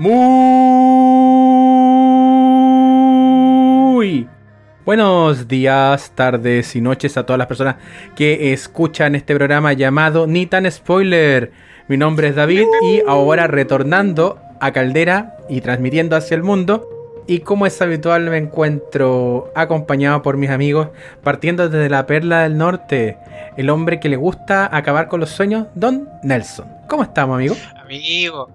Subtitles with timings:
[0.00, 0.14] Muy
[4.84, 7.78] buenos días, tardes y noches a todas las personas
[8.14, 11.50] que escuchan este programa llamado Ni tan spoiler.
[11.88, 16.88] Mi nombre es David y ahora retornando a Caldera y transmitiendo hacia el mundo.
[17.26, 20.90] Y como es habitual me encuentro acompañado por mis amigos
[21.24, 23.18] partiendo desde la Perla del Norte,
[23.56, 26.68] el hombre que le gusta acabar con los sueños, Don Nelson.
[26.88, 27.56] ¿Cómo estamos, amigo?
[27.82, 28.48] Amigo,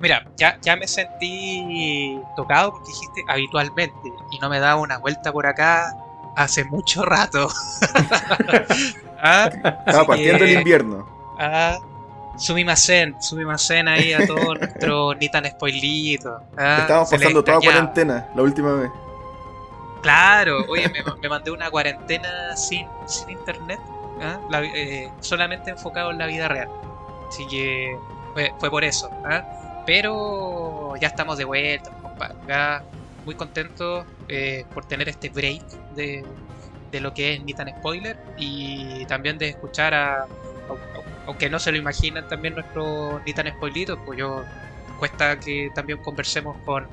[0.00, 5.32] mira, ya, ya me sentí tocado porque dijiste habitualmente y no me daba una vuelta
[5.32, 5.94] por acá
[6.36, 7.48] hace mucho rato.
[9.22, 9.50] ¿Ah?
[9.86, 11.06] Estaba partiendo el invierno.
[11.38, 11.78] Ah,
[12.36, 16.40] Sumimasen, Sumimasen ahí a todos nuestros ni tan spoilitos.
[16.56, 16.78] ¿ah?
[16.80, 18.90] Estábamos pasando toda cuarentena la última vez.
[20.02, 23.78] Claro, oye, me, mandé una cuarentena sin, sin internet,
[24.22, 24.38] ¿ah?
[24.74, 26.70] eh, solamente enfocado en la vida real.
[27.28, 27.98] Así que
[28.58, 29.10] fue, por eso.
[29.24, 29.44] ¿ah?
[29.86, 32.84] Pero ya estamos de vuelta, compadre.
[33.24, 35.62] muy contento eh, por tener este break
[35.94, 36.24] de,
[36.90, 40.26] de lo que es ni tan spoiler y también de escuchar a,
[41.26, 44.42] aunque no se lo imaginan también nuestros ni tan spoilitos, pues yo
[44.98, 46.86] cuesta que también conversemos con,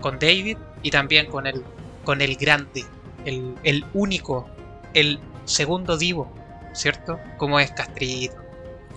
[0.00, 1.62] con David y también con el,
[2.04, 2.84] con el grande,
[3.24, 4.48] el, el único,
[4.94, 6.32] el segundo divo,
[6.72, 7.18] ¿cierto?
[7.36, 8.36] Como es Castrito.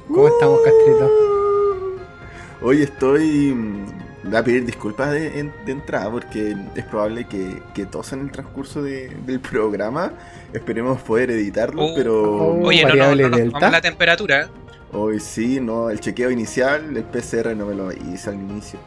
[0.08, 1.51] ¿Cómo estamos, Castrito?
[2.64, 3.56] Hoy estoy.
[4.24, 8.84] Voy a pedir disculpas de, entrada porque es probable que, que todos en el transcurso
[8.84, 10.14] del programa.
[10.54, 12.22] Esperemos poder editarlo, oh, pero.
[12.22, 14.50] Oh, oye, no, no, no, no, la temperatura.
[14.94, 18.78] Hoy sí, no, el chequeo inicial, el PCR no me lo hice al inicio.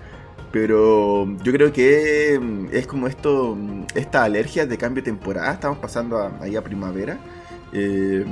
[0.52, 2.38] Pero yo creo que
[2.70, 3.58] es como esto,
[3.96, 5.52] esta alergia de cambio de temporada.
[5.52, 7.18] Estamos pasando ahí a primavera.
[7.72, 8.24] Eh,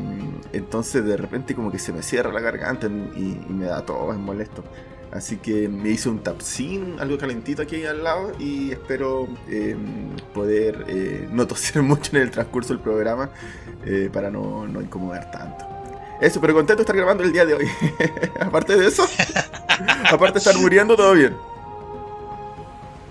[0.53, 4.13] entonces de repente como que se me cierra la garganta y, y me da todo,
[4.13, 4.63] es molesto.
[5.13, 9.77] Así que me hice un tapsin, algo calentito aquí al lado y espero eh,
[10.33, 13.29] poder eh, no toser mucho en el transcurso del programa
[13.85, 15.67] eh, para no, no, incomodar tanto.
[16.19, 17.69] Eso, pero contento de estar grabando el día de hoy.
[18.41, 19.05] aparte de eso,
[20.11, 21.37] aparte de estar muriendo, todo bien.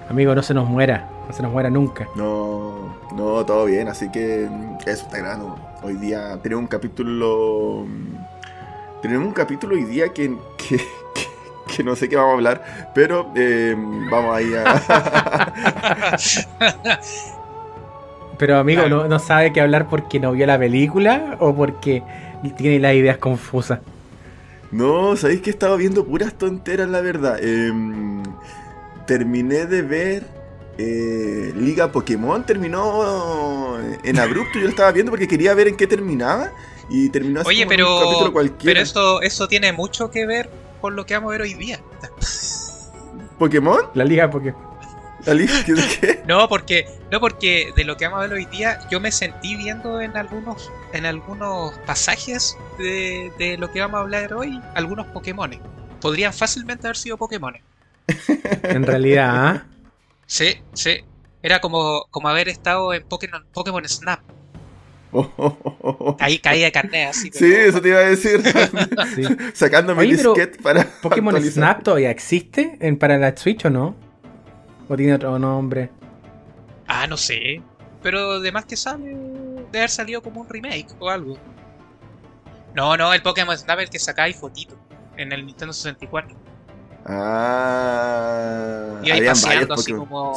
[0.10, 2.08] Amigo, no se nos muera, no se nos muera nunca.
[2.16, 4.50] No, no, todo bien, así que
[4.88, 5.56] eso está grabando.
[5.84, 7.86] Hoy día tenemos un capítulo...
[9.02, 10.80] Tenemos un capítulo hoy día que, que
[11.14, 11.28] que
[11.84, 13.76] no sé qué vamos a hablar, pero eh,
[14.10, 15.52] vamos ahí a...
[18.38, 22.04] pero amigo, ¿no, ¿no sabe qué hablar porque no vio la película o porque
[22.58, 23.80] tiene las ideas confusas?
[24.72, 27.44] No, sabéis que he estado viendo puras tonteras, la verdad.
[27.44, 28.24] Em,
[29.06, 30.24] terminé de ver
[30.78, 34.58] eh, Liga Pokémon, terminó en abrupto.
[34.58, 36.52] Yo lo estaba viendo porque quería ver en qué terminaba.
[36.90, 38.74] Y terminó así Oye, pero, un capítulo cualquiera.
[38.74, 40.50] Pero esto, eso tiene mucho que ver
[40.82, 41.80] por lo que vamos a ver hoy día.
[43.38, 43.80] ¿Pokémon?
[43.94, 44.72] La liga Pokémon.
[45.26, 46.24] ¿La liga de qué?
[46.28, 49.56] No, porque, no, porque de lo que vamos a ver hoy día, yo me sentí
[49.56, 55.08] viendo en algunos, en algunos pasajes de, de lo que vamos a hablar hoy, algunos
[55.08, 55.52] Pokémon.
[56.00, 57.56] Podrían fácilmente haber sido Pokémon.
[58.64, 59.66] en realidad, ¿ah?
[60.26, 61.02] Sí, sí.
[61.44, 64.22] Era como, como haber estado en Pokémon, Pokémon Snap.
[66.20, 67.30] Ahí caía de carnet así.
[67.34, 68.42] Sí, eso te iba a decir.
[69.54, 70.86] Sacando mi disquete para.
[71.02, 73.96] ¿Pokémon Snap todavía existe en, para la Switch o no?
[74.88, 75.90] ¿O tiene otro nombre?
[76.88, 77.62] Ah, no sé.
[78.02, 79.06] Pero además que sale.
[79.06, 81.38] Debe haber salido como un remake o algo.
[82.74, 84.78] No, no, el Pokémon Snap es el que sacáis fotito
[85.18, 86.38] en el Nintendo 64.
[87.06, 89.00] Ah.
[89.04, 90.34] Y ahí paseando así como,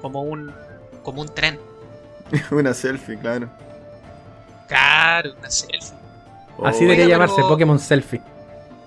[0.00, 0.52] como un
[1.02, 1.58] como un tren.
[2.50, 3.48] Una selfie, claro.
[4.68, 5.94] Claro, una selfie.
[6.62, 8.20] Así debería llamarse Pokémon Selfie.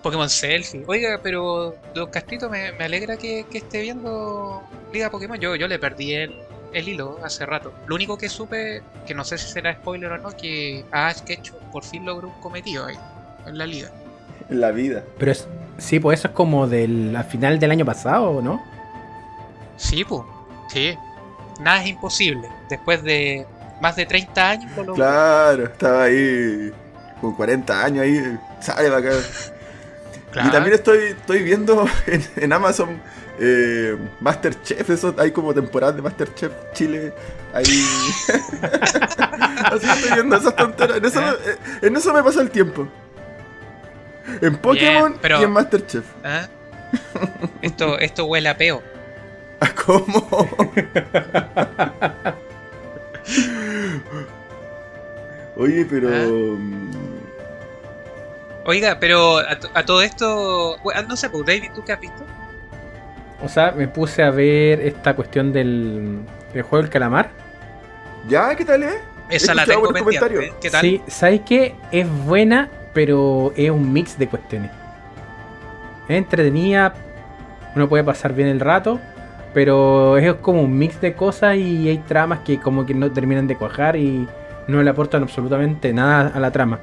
[0.02, 0.84] Pokémon Selfie.
[0.88, 5.38] Oiga, pero Don Castrito me, alegra que, esté viendo Liga Pokémon.
[5.40, 6.36] Yo, yo le perdí el,
[6.74, 7.74] el hilo hace rato.
[7.88, 11.58] Lo único que supe, que no sé si será spoiler o no, que Ash Ketchum
[11.72, 12.98] por fin logró un cometido ahí,
[13.46, 13.92] en la liga.
[14.50, 15.04] En la vida.
[15.18, 18.62] Pero es, sí, pues eso es como del la final del año pasado, ¿no?
[19.76, 20.22] Sí, pues,
[20.70, 20.96] sí.
[21.60, 22.48] Nada es imposible.
[22.70, 23.46] Después de
[23.82, 24.72] más de 30 años.
[24.96, 26.72] Claro, estaba ahí
[27.22, 29.12] con 40 años ahí, sale acá.
[30.46, 31.88] Y también estoy, estoy viendo
[32.36, 33.02] en, Amazon
[33.40, 37.14] eh, Masterchef, eso hay como temporada de Masterchef Chile.
[37.54, 37.64] Ahí.
[39.66, 40.98] Así estoy viendo esas tonteras.
[40.98, 42.88] En eso, eh, en eso me pasa el tiempo.
[44.42, 46.06] En Pokémon y en Masterchef.
[46.24, 46.48] ¿Ah?
[47.62, 48.84] Esto, esto huele a peo.
[49.60, 50.28] ¿A cómo?
[55.56, 56.10] Oye, pero.
[56.10, 56.26] ¿Ah?
[56.28, 56.92] Mm,
[58.66, 60.78] Oiga, pero a, todo esto.
[61.08, 62.26] no sé, pues, David, ¿tú qué has visto?
[63.42, 66.20] O sea, me puse a ver esta cuestión del,
[66.54, 67.30] del juego del calamar.
[68.28, 68.54] ¿Ya?
[68.56, 69.00] ¿Qué tal, eh?
[69.30, 70.54] Esa la tengo comentarios.
[70.60, 70.82] ¿Qué tal?
[70.82, 71.76] Sí, ¿sabes qué?
[71.92, 74.72] Es buena, pero es un mix de cuestiones.
[76.10, 76.94] Es entretenida,
[77.74, 79.00] uno puede pasar bien el rato,
[79.58, 83.48] pero es como un mix de cosas y hay tramas que como que no terminan
[83.48, 84.28] de cuajar y
[84.68, 86.80] no le aportan absolutamente nada a la trama.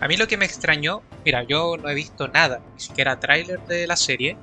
[0.00, 3.60] A mí lo que me extrañó, mira, yo no he visto nada, ni siquiera tráiler
[3.60, 4.36] de la serie,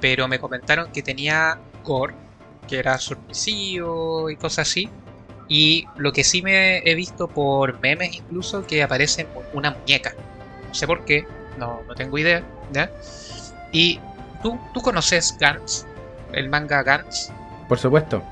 [0.00, 2.14] pero me comentaron que tenía gore,
[2.68, 4.88] que era sorpresivo y cosas así.
[5.48, 10.14] Y lo que sí me he visto por memes incluso, que aparece una muñeca.
[10.68, 11.26] No sé por qué,
[11.58, 12.44] no, tengo idea.
[12.70, 12.88] ¿ya?
[13.72, 13.98] Y
[14.44, 15.86] tú, tú conoces Gantz,
[16.34, 17.30] el manga Gantz.
[17.68, 18.22] Por supuesto.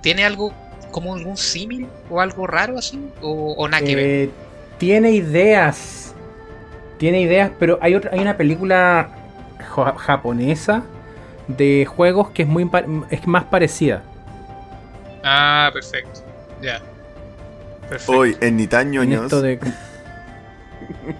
[0.00, 0.52] ¿Tiene algo
[0.90, 3.00] como algún símil o algo raro así?
[3.20, 4.04] ¿O, o nada que ver?
[4.04, 4.30] Eh,
[4.78, 6.14] tiene ideas.
[6.98, 9.08] Tiene ideas, pero hay, otra, hay una película
[9.74, 10.82] ja- japonesa
[11.48, 12.68] de juegos que es, muy,
[13.10, 14.02] es más parecida.
[15.24, 16.20] Ah, perfecto.
[16.60, 16.80] Ya.
[17.88, 18.12] Perfecto.
[18.20, 19.24] Hoy, en Nitan En ñoños.
[19.24, 19.58] esto de,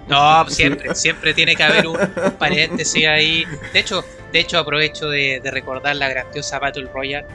[0.09, 3.44] No, siempre, siempre tiene que haber un, un paréntesis ahí.
[3.73, 7.26] De hecho, de hecho aprovecho de, de recordar la grandiosa Battle Royale.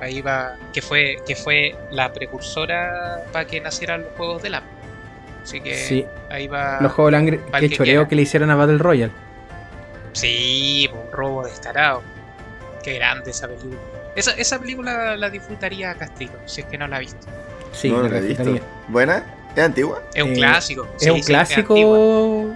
[0.00, 4.62] Ahí va, que fue, que fue la precursora para que nacieran los juegos de la.
[5.42, 6.78] Así que sí, ahí va.
[6.80, 8.08] los juegos que que choreo quiera.
[8.08, 9.12] que le hicieron a Battle Royale.
[10.12, 12.02] Sí, un robo descarado.
[12.82, 13.78] Qué grande esa película.
[14.14, 17.26] Esa, esa película la disfrutaría Castrito, si es que no la ha visto.
[17.72, 18.44] Sí, no, no la he visto.
[18.88, 19.24] ¿Buena?
[19.54, 20.02] ¿Es antigua?
[20.14, 20.88] Es un Eh, clásico.
[20.96, 22.54] Es sí, un sí, clásico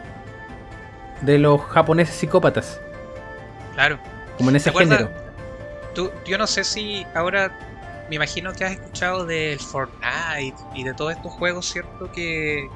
[1.22, 2.80] de los japoneses psicópatas,
[3.76, 3.98] claro.
[4.36, 5.08] como en ese género.
[5.94, 7.56] Tú, yo no sé si ahora
[8.10, 12.10] me imagino que has escuchado del Fortnite y de todos estos juegos, ¿cierto?
[12.12, 12.68] Que,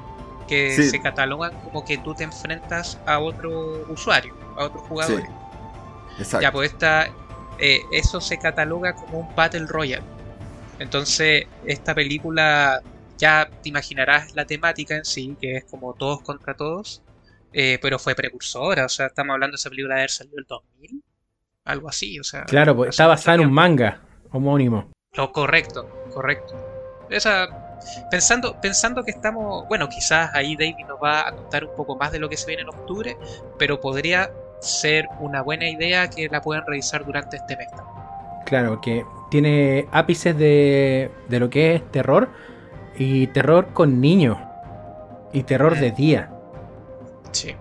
[0.47, 0.89] que Sí.
[0.89, 5.21] se catalogan como que tú te enfrentas a otro usuario, a otro jugador.
[5.21, 5.27] Sí.
[6.19, 6.41] Exacto.
[6.41, 7.09] Ya, pues esta,
[7.59, 10.03] eh, eso se cataloga como un Battle Royale.
[10.79, 12.81] Entonces, esta película,
[13.19, 17.01] ya te imaginarás la temática en sí, que es como todos contra todos,
[17.53, 20.45] eh, pero fue precursora, o sea, estamos hablando de esa película de haber salido el
[20.45, 21.03] 2000,
[21.65, 22.43] algo así, o sea.
[22.45, 24.01] Claro, pues, está basada en un manga
[24.31, 24.91] homónimo.
[25.13, 26.55] Lo correcto, correcto.
[27.09, 27.77] Esa,
[28.09, 32.11] pensando, pensando que estamos, bueno, quizás ahí David nos va a contar un poco más
[32.11, 33.17] de lo que se viene en octubre,
[33.59, 34.31] pero podría
[34.61, 37.67] ser una buena idea que la puedan revisar durante este mes.
[38.45, 42.29] Claro, que tiene ápices de, de lo que es terror
[42.97, 44.37] y terror con niños
[45.33, 46.30] y terror de día,
[47.31, 47.55] Sí.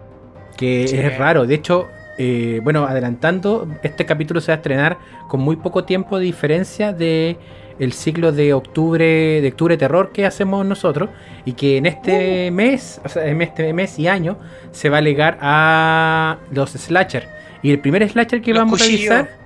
[0.57, 0.97] que Sí.
[0.97, 1.47] es raro.
[1.47, 1.89] De hecho,
[2.19, 6.93] eh, bueno, adelantando, este capítulo se va a estrenar con muy poco tiempo de diferencia
[6.93, 7.39] de
[7.79, 11.09] el ciclo de octubre de octubre terror que hacemos nosotros
[11.47, 14.37] y que en este mes, o sea, en este mes y año
[14.71, 17.27] se va a legar a los slasher
[17.63, 19.11] y el primer slasher que Los vamos cuchillos.
[19.13, 19.41] a revisar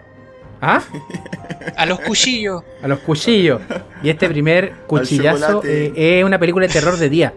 [0.60, 0.80] ¿Ah?
[1.76, 2.62] A los cuchillos.
[2.82, 3.60] A los cuchillos.
[4.02, 7.34] Y este primer cuchillazo eh, es una película de terror de día.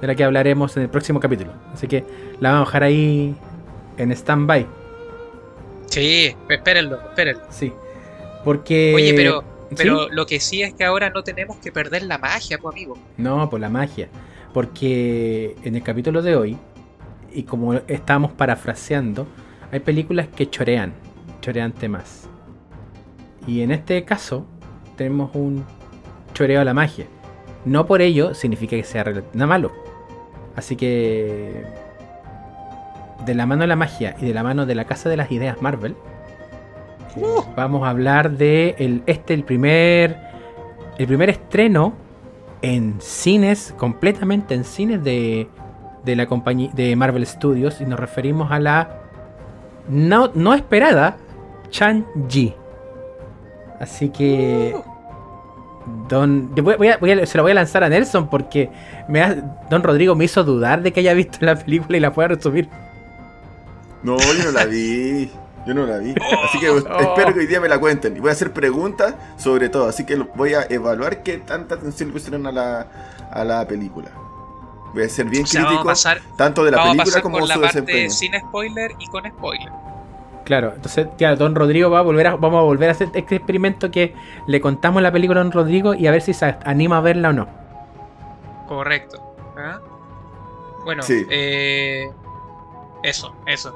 [0.00, 1.52] De la que hablaremos en el próximo capítulo.
[1.72, 2.04] Así que
[2.40, 3.34] la vamos a dejar ahí
[3.96, 4.66] en stand-by.
[5.86, 7.42] Sí, espérenlo, espérenlo.
[7.50, 7.72] Sí.
[8.44, 8.92] Porque.
[8.94, 9.40] Oye, pero,
[9.70, 9.74] ¿sí?
[9.76, 12.98] pero lo que sí es que ahora no tenemos que perder la magia, pues amigo.
[13.16, 14.08] No, por la magia.
[14.52, 16.56] Porque en el capítulo de hoy,
[17.32, 19.26] y como estábamos parafraseando,
[19.72, 20.92] hay películas que chorean.
[21.40, 22.28] Chorean temas.
[23.46, 24.46] Y en este caso,
[24.96, 25.64] tenemos un
[26.34, 27.06] choreo a la magia.
[27.64, 29.85] No por ello significa que sea nada malo.
[30.56, 31.64] Así que.
[33.24, 35.30] De la mano de la magia y de la mano de la Casa de las
[35.30, 35.96] Ideas Marvel.
[37.16, 37.22] eh,
[37.56, 40.18] Vamos a hablar de el, este, el primer.
[40.98, 41.92] El primer estreno
[42.62, 45.46] en cines, completamente en cines de,
[46.04, 47.80] de la compañía de Marvel Studios.
[47.80, 49.02] Y nos referimos a la
[49.88, 51.18] no, no esperada
[51.70, 52.54] Chan-Ji.
[53.78, 54.74] Así que.
[56.08, 56.54] Don.
[56.54, 58.70] yo voy- voy a- voy a- se lo voy a lanzar a Nelson porque
[59.08, 59.34] me ha-
[59.70, 62.68] Don Rodrigo me hizo dudar de que haya visto la película y la pueda resumir.
[64.02, 65.30] No, yo no la vi.
[65.66, 66.14] Yo no la vi.
[66.44, 66.78] Así que Oh.
[66.78, 68.16] espero que hoy día me la cuenten.
[68.16, 69.88] Y voy a hacer preguntas sobre todo.
[69.88, 72.86] Así que voy a evaluar qué tanta atención le pusieron a la,
[73.32, 74.08] a la película.
[74.94, 77.60] Voy a ser bien O sea, crítico, pasar, tanto de la película como la su
[77.60, 78.10] parte desempeño.
[78.10, 79.68] sin spoiler y con spoiler.
[80.46, 83.34] Claro, entonces, ya, Don Rodrigo va a volver a, vamos a volver a hacer este
[83.34, 84.14] experimento que
[84.46, 87.30] le contamos la película a Don Rodrigo y a ver si se anima a verla
[87.30, 87.48] o no.
[88.68, 89.20] Correcto.
[89.56, 89.80] ¿ah?
[90.84, 91.26] Bueno, Sí.
[91.30, 92.08] eh,
[93.02, 93.74] eso, eso.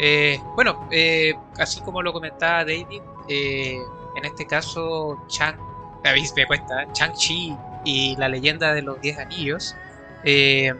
[0.00, 3.78] Eh, bueno, eh, así como lo comentaba David, eh,
[4.16, 5.54] en este caso, Chang,
[6.02, 9.76] mí me cuesta, Chang-Chi y la leyenda de los Diez Anillos,
[10.24, 10.74] eh,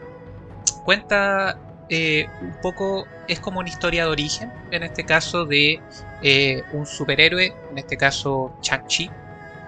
[0.83, 1.57] cuenta
[1.89, 5.81] eh, un poco es como una historia de origen, en este caso de
[6.21, 9.09] eh, un superhéroe, en este caso Chang-Chi,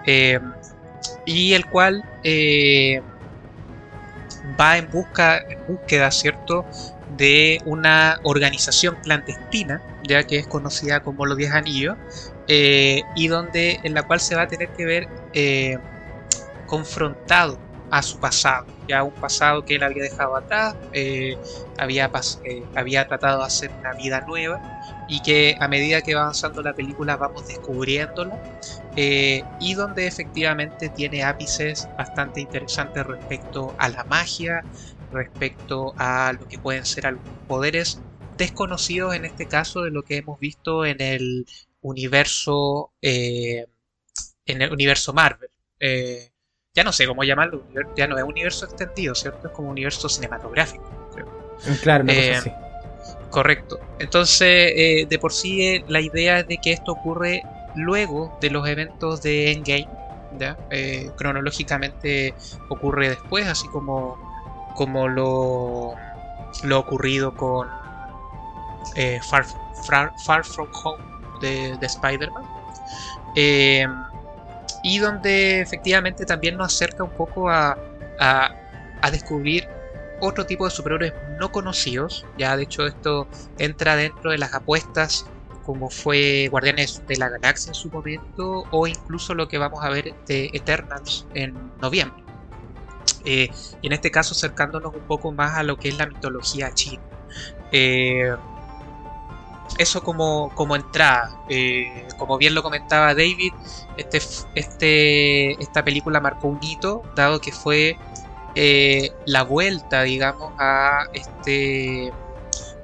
[0.06, 0.40] eh,
[1.24, 2.04] y el cual
[4.60, 6.64] va en busca, búsqueda, ¿cierto?,
[7.16, 11.96] de una organización clandestina, ya que es conocida como los Diez Anillos,
[12.46, 15.08] y donde en la cual se va a tener que ver
[16.66, 17.58] confrontado
[17.92, 21.36] a su pasado, ya un pasado que él había dejado atrás, eh,
[21.76, 22.10] había,
[22.42, 24.62] eh, había tratado de hacer una vida nueva
[25.08, 28.32] y que a medida que va avanzando la película vamos descubriéndolo
[28.96, 34.64] eh, y donde efectivamente tiene ápices bastante interesantes respecto a la magia,
[35.12, 38.00] respecto a lo que pueden ser algunos poderes
[38.38, 41.46] desconocidos en este caso de lo que hemos visto en el
[41.82, 43.66] universo en
[44.46, 45.50] el universo Marvel
[46.74, 47.64] ya no sé cómo llamarlo,
[47.96, 49.48] ya no es universo extendido, ¿cierto?
[49.48, 50.84] Es como universo cinematográfico.
[51.66, 52.40] Mm, claro, no eh,
[53.30, 53.78] Correcto.
[53.98, 57.42] Entonces, eh, de por sí, eh, la idea es de que esto ocurre
[57.74, 59.88] luego de los eventos de Endgame.
[60.38, 60.56] ¿ya?
[61.16, 62.34] cronológicamente
[62.70, 64.16] ocurre después, así como,
[64.74, 65.94] como lo,
[66.64, 67.68] lo ocurrido con
[69.28, 69.44] Far,
[70.24, 71.04] Far, From Home
[71.42, 72.44] de, de Spider-Man
[74.82, 77.78] y donde efectivamente también nos acerca un poco a,
[78.18, 79.68] a, descubrir
[80.20, 82.26] otro tipo de superhéroes no conocidos.
[82.38, 83.26] Ya de hecho esto
[83.58, 85.26] entra dentro de las apuestas
[85.64, 89.90] como fue Guardianes de la Galaxia en su momento o incluso lo que vamos a
[89.90, 92.22] ver de Eternals en noviembre.
[93.24, 93.48] Eh,
[93.80, 97.02] y en este caso acercándonos un poco más a lo que es la mitología china.
[97.70, 98.34] Eh,
[99.78, 101.36] eso como, como entrada.
[101.48, 103.52] Eh, como bien lo comentaba David,
[103.96, 104.18] este,
[104.54, 107.96] este, esta película marcó un hito, dado que fue
[108.54, 112.12] eh, la vuelta, digamos, a este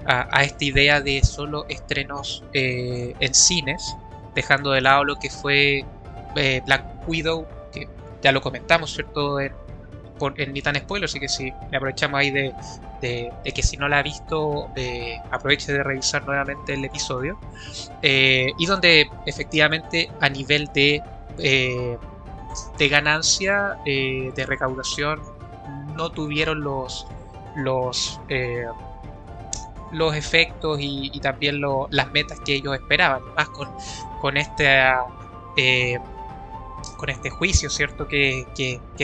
[0.07, 3.95] a, esta idea de solo estrenos eh, en cines,
[4.35, 5.85] dejando de lado lo que fue
[6.65, 7.89] Black Widow, que
[8.23, 9.39] ya lo comentamos, ¿cierto?
[10.53, 12.53] Ni tan spoiler, así que si le aprovechamos ahí de,
[13.01, 17.39] de, que si no la ha visto eh, aproveche de revisar nuevamente el episodio
[18.03, 21.03] eh, y donde efectivamente a nivel de,
[21.39, 21.97] eh,
[22.79, 25.21] de ganancia de recaudación
[25.97, 27.07] no tuvieron los
[27.57, 28.21] los
[29.91, 31.61] los efectos y, también
[31.91, 33.69] las metas que ellos esperaban más con,
[34.21, 34.69] con este
[36.97, 38.47] con este juicio cierto que,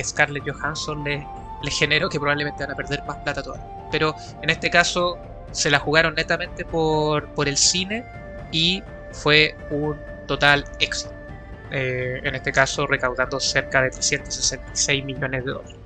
[0.03, 1.27] Scarlett Johansson le,
[1.71, 5.19] generó que probablemente van a perder más plata todavía pero en este caso
[5.53, 8.05] se la jugaron netamente por, el cine
[8.51, 11.15] y fue un total éxito.
[11.71, 15.77] Eh, en este caso recaudando cerca de 366 millones de dólares.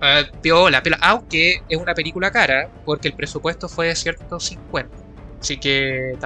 [0.00, 4.96] Uh, la aunque es una película cara, porque el presupuesto fue de 150.
[5.40, 6.16] Así que,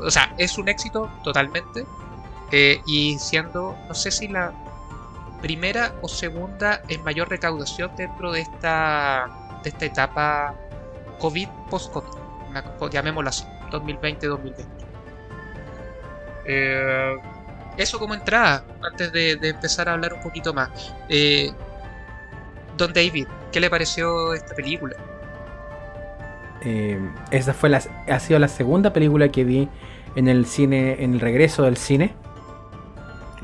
[0.00, 1.84] o sea, es un éxito totalmente.
[2.52, 4.52] Eh, y siendo, no sé si la
[5.40, 10.54] primera o segunda en mayor recaudación dentro de esta de esta etapa
[11.18, 14.66] COVID, post-COVID, llamémosla así, 2020-2020.
[16.46, 17.16] Eh,
[17.76, 20.94] eso como entrada, antes de, empezar a hablar un poquito más.
[21.08, 21.50] Eh,
[22.76, 24.96] Don David, ¿qué le pareció esta película?
[26.62, 26.98] Eh,
[27.30, 29.68] esa fue la, ha sido la segunda película que vi
[30.14, 32.14] en el cine, en el regreso del cine.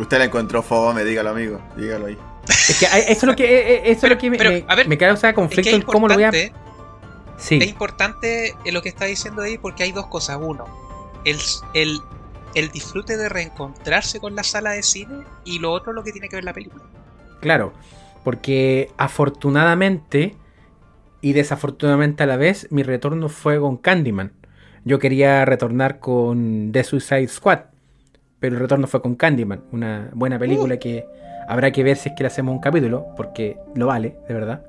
[0.01, 2.19] Usted la encontró fome, dígalo amigo, dígalo ahí.
[2.49, 5.35] Es que eso es lo que, eh, eh, eso es lo que me, me, causa
[5.35, 6.33] conflicto en cómo lo voy a.
[7.37, 7.59] Sí.
[7.59, 10.39] Es importante lo que está diciendo ahí porque hay dos cosas.
[10.41, 10.65] Uno,
[11.25, 11.39] el,
[11.75, 12.01] el,
[12.55, 16.29] el disfrute de reencontrarse con la sala de cine y lo otro lo que tiene
[16.29, 16.83] que ver la película.
[17.41, 17.73] Claro,
[18.25, 20.37] porque afortunadamente
[21.21, 24.33] y desafortunadamente a la vez mi retorno fue con Candyman.
[24.85, 27.61] Yo quería retornar con The Suicide Squad,
[28.41, 30.79] pero el retorno fue con Candyman, una buena película uh.
[30.79, 31.07] que
[31.51, 34.63] Habrá que ver si es que le hacemos un capítulo, porque lo vale, de verdad.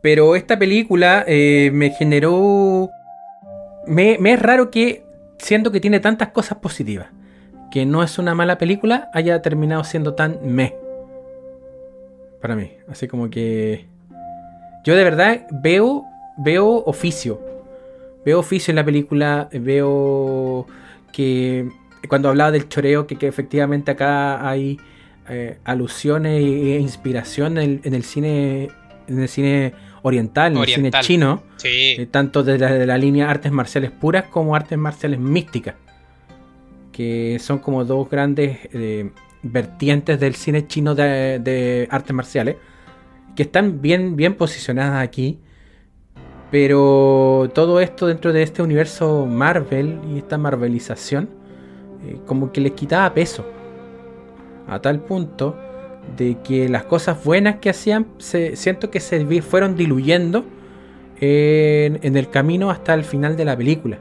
[0.00, 2.88] Pero esta película eh, me generó...
[3.84, 5.02] Me, es raro que,
[5.38, 7.08] siendo que tiene tantas cosas positivas,
[7.72, 10.76] que no es una mala película, haya terminado siendo tan me.
[12.40, 12.70] Para mí.
[12.88, 13.86] Así como que...
[14.84, 16.04] Yo de verdad veo,
[16.38, 17.40] veo oficio.
[18.24, 19.48] Veo oficio en la película.
[19.50, 20.68] Veo
[21.12, 21.68] que
[22.08, 24.78] cuando hablaba del choreo, que efectivamente acá hay
[25.32, 28.68] eh, alusiones e inspiración en el, cine
[29.06, 33.92] en el cine oriental, en el cine chino, eh, tanto de la, línea artes marciales
[33.92, 35.76] puras como artes marciales místicas,
[36.90, 39.12] que son como dos grandes eh,
[39.44, 42.56] vertientes del cine chino de, artes marciales,
[43.36, 45.38] que están bien, bien posicionadas aquí.
[46.50, 51.30] Pero todo esto dentro de este universo Marvel y esta marvelización,
[52.06, 53.44] eh, como que les quitaba peso.
[54.68, 55.56] A tal punto
[56.16, 60.44] de que las cosas buenas que hacían, se, siento que se fueron diluyendo
[61.20, 63.98] en, el camino hasta el final de la película.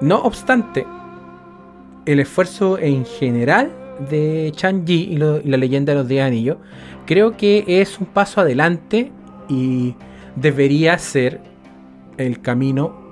[0.00, 0.86] No obstante,
[2.04, 3.70] el esfuerzo en general
[4.10, 6.56] de Chang-Chi y, la leyenda de los 10 anillos,
[7.06, 9.10] creo que es un paso adelante
[9.48, 9.94] y
[10.34, 11.40] debería ser
[12.18, 13.06] el camino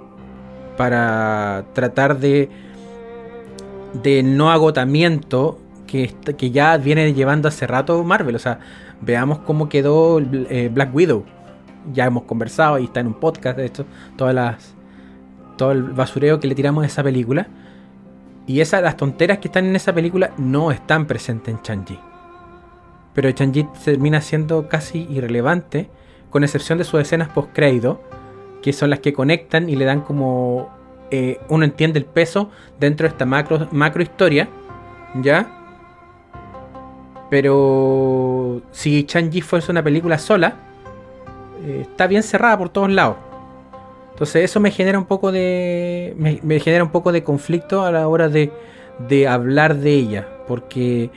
[0.76, 2.48] para tratar de
[4.02, 8.36] de no agotamiento que, que ya viene llevando hace rato Marvel.
[8.36, 8.60] O sea,
[9.00, 11.24] veamos cómo quedó eh, Black Widow.
[11.92, 13.70] Ya hemos conversado y está en un podcast de
[14.16, 14.74] todas las
[15.56, 17.48] todo el basureo que le tiramos a esa película.
[18.46, 21.98] Y esas, las tonteras que están en esa película no están presentes en Changi.
[23.14, 25.88] Pero Changi termina siendo casi irrelevante,
[26.30, 28.02] con excepción de sus escenas post-crédito,
[28.62, 30.73] que son las que conectan y le dan como.
[31.10, 34.48] Eh, uno entiende el peso dentro de esta macro, macro historia,
[35.22, 35.48] ¿ya?
[37.30, 40.56] Pero si Changi fuese una película sola,
[41.64, 43.16] eh, está bien cerrada por todos lados.
[44.12, 46.14] Entonces eso me genera un poco de.
[46.16, 48.52] Me, genera un poco de conflicto a la hora de,
[49.08, 50.28] de hablar de ella.
[50.46, 51.10] Porque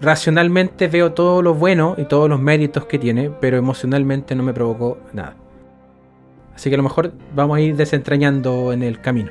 [0.00, 4.52] racionalmente veo todo lo bueno y todos los méritos que tiene, pero emocionalmente no me
[4.52, 5.34] provocó nada.
[6.58, 9.30] Así que a lo mejor vamos a ir desentrañando en el camino.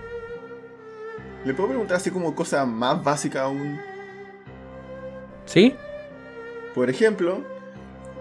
[1.44, 3.78] ¿Le puedo preguntar así como cosa más básica aún?
[5.46, 5.76] ¿Sí?
[6.74, 7.44] Por ejemplo,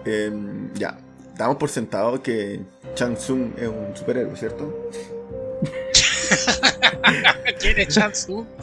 [0.03, 0.97] em, ya,
[1.37, 2.59] damos por sentado que
[2.95, 4.89] Chang Tsung es un superhéroe, ¿cierto?
[7.61, 8.45] ¿Quién es Chang Tsung?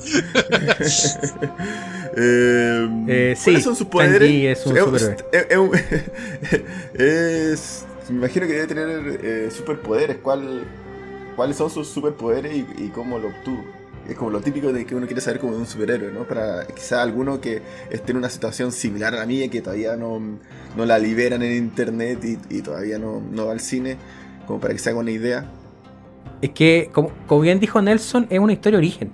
[2.17, 4.59] Em, eh, sí, ¿Cuáles son sus poderes?
[4.59, 5.85] es un superhéroe.
[6.95, 10.19] Es, me imagino que debe tener eh, superpoderes.
[10.19, 10.65] ¿Cuál,
[11.37, 13.65] ¿Cuáles son sus superpoderes y, y cómo lo obtuvo?
[14.09, 16.25] es como lo típico de que uno quiere saber como de un superhéroe, ¿no?
[16.25, 20.21] Para quizá alguno que esté en una situación similar a la mía, que todavía no,
[20.77, 22.19] no la liberan en internet
[22.51, 23.97] y, todavía no, va al cine,
[24.47, 25.47] como para que se haga una idea.
[26.43, 29.13] Es que, como, bien dijo Nelson, es una historia de origen.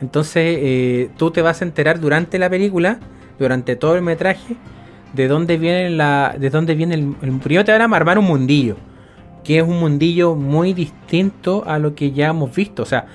[0.00, 3.00] Entonces, eh, tú te vas a enterar durante la película,
[3.38, 4.56] durante todo el metraje,
[5.12, 6.34] de dónde viene la.
[6.38, 7.14] de dónde viene el.
[7.22, 8.76] el primero te van a armar un mundillo.
[9.44, 12.84] Que es un mundillo muy distinto a lo que ya hemos visto.
[12.84, 13.06] O sea,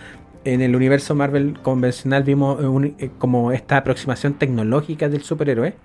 [0.54, 2.60] en el universo Marvel convencional vimos
[3.00, 5.76] eh, como esta aproximación tecnológica del superhéroe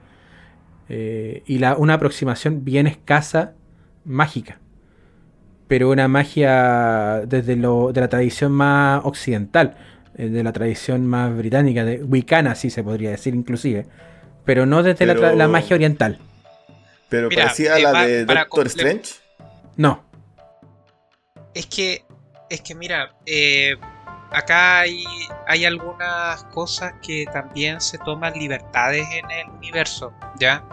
[0.89, 3.55] eh, y la, una aproximación bien escasa
[4.05, 4.59] mágica
[5.67, 9.75] pero una magia desde lo, de la tradición más occidental
[10.17, 13.87] eh, de la tradición más británica de wicana si se podría decir inclusive
[14.45, 16.19] pero no desde la, magia oriental
[17.09, 19.15] pero parecía la de Doctor Strange
[19.77, 20.05] no
[21.55, 22.05] es que
[22.49, 23.75] es que mira eh,
[24.33, 25.05] acá hay,
[25.47, 30.65] hay algunas cosas que también se toman libertades en el universo, ¿ya?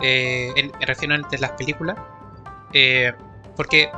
[0.00, 1.96] Eh, me refiero a las películas.
[2.72, 3.12] Eh,
[3.56, 3.90] porque,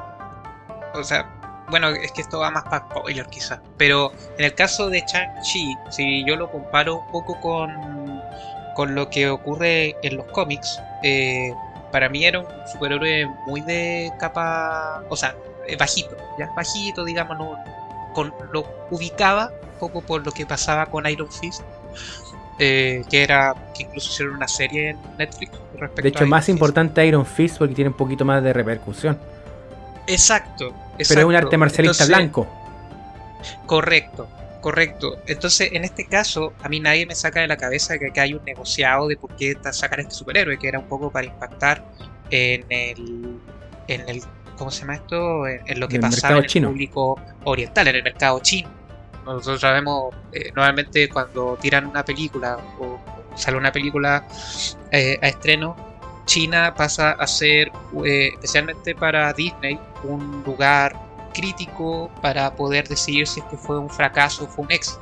[0.94, 3.60] o sea, bueno, es que esto va más para spoiler quizás.
[3.78, 7.70] Pero en el caso de Chang-Chi, si yo lo comparo un poco con,
[8.74, 11.52] con lo que ocurre en los cómics, eh,
[11.92, 15.34] para mí era un superhéroe muy de capa, o sea,
[15.78, 17.56] bajito, ya, bajito, digamos, no,
[18.52, 21.62] lo ubicaba un poco por lo que pasaba con Iron Fist.
[22.60, 27.04] Eh, que era que incluso hicieron una serie en Netflix respecto de hecho más importante
[27.04, 29.18] Iron Fist porque tiene un poquito más de repercusión.
[30.06, 32.46] Exacto, pero es un arte marcialista blanco.
[33.66, 34.28] correcto
[34.64, 38.22] correcto entonces en este caso a mí nadie me saca de la cabeza que acá
[38.22, 41.84] hay un negociado de por qué sacar este superhéroe que era un poco para impactar
[42.30, 43.38] en el
[43.88, 44.22] en el
[44.56, 45.46] ¿cómo se llama esto?
[45.46, 48.70] En, lo que pasaba en el público oriental, en el mercado chino.
[49.24, 53.00] Nosotros sabemos, eh, normalmente cuando tiran una película o
[53.34, 54.26] sale una película
[54.90, 55.76] eh, a estreno,
[56.26, 57.70] China pasa a ser,
[58.04, 60.94] eh, especialmente para Disney, un lugar
[61.34, 65.00] crítico para poder decidir si es que fue un fracaso o fue un éxito.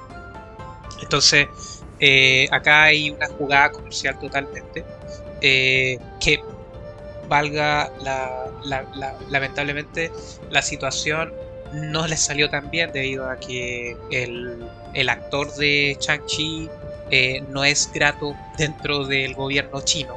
[1.01, 1.47] Entonces,
[2.51, 4.85] acá hay una jugada comercial totalmente
[5.41, 6.41] que
[7.29, 8.51] valga la,
[9.31, 10.11] lamentablemente
[10.51, 11.33] la situación
[11.73, 16.69] no les salió tan bien debido a que el, actor de Chang-Chi
[17.11, 20.15] eh, no es grato dentro del gobierno chino.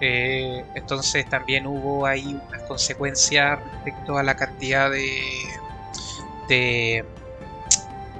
[0.00, 7.04] Eh, entonces también hubo ahí unas consecuencias respecto a la cantidad de,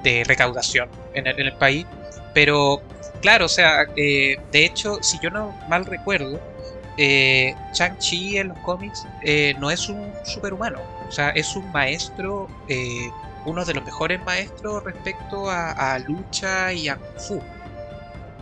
[0.02, 1.86] de, recaudación en el, país.
[2.34, 2.82] Pero
[3.20, 6.40] claro, o sea, eh, de hecho, si yo no mal recuerdo,
[6.96, 10.80] eh, Chang-Chi en los cómics eh, no es un superhumano.
[11.08, 12.48] O sea, es un maestro,
[13.44, 17.42] uno de los mejores maestros respecto a, lucha y a Kung Fu.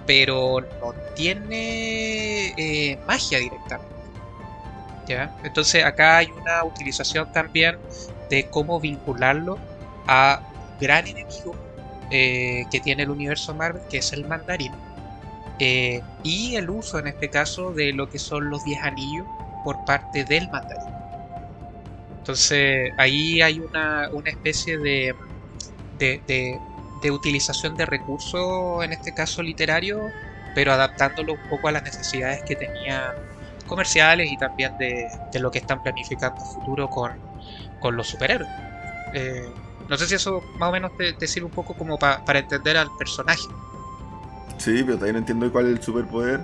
[0.06, 3.94] Pero no tiene eh, magia directamente.
[5.06, 5.34] ¿Ya?
[5.42, 7.78] Entonces acá hay una utilización también
[8.28, 9.58] de cómo vincularlo
[10.06, 11.54] a un gran enemigo
[12.10, 14.72] eh, que tiene el universo Marvel, que es el mandarín.
[16.22, 19.26] y el uso en este caso de lo que son los 10 anillos
[19.64, 20.98] por parte del mandarín.
[22.28, 25.14] Entonces ahí hay una, especie de,
[25.98, 29.98] de, utilización de recursos, en este caso literario,
[30.58, 33.12] pero adaptándolo un poco a las necesidades que tenían
[33.68, 38.50] comerciales y también de, lo que están planificando futuro con, los superhéroes.
[39.14, 39.48] Eh,
[39.88, 42.88] no sé si eso más o menos te, sirve un poco como para entender al
[42.98, 43.44] personaje.
[44.56, 46.40] Sí, pero no entiendo cuál es el superpoder.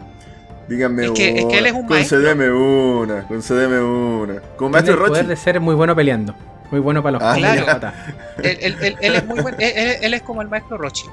[0.69, 2.19] Díganme es que, es que él es un maestro.
[2.19, 4.41] Concédeme una, concédeme una.
[4.57, 5.11] Con maestro Rochi.
[5.11, 6.37] poder de ser muy bueno peleando.
[6.71, 7.93] Muy bueno para los ah, claro.
[8.45, 9.57] él, él, él, es muy bueno.
[9.59, 11.07] Él, es como el maestro Rochi.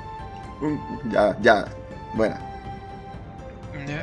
[1.10, 1.66] Ya, ya.
[2.14, 2.51] Bueno.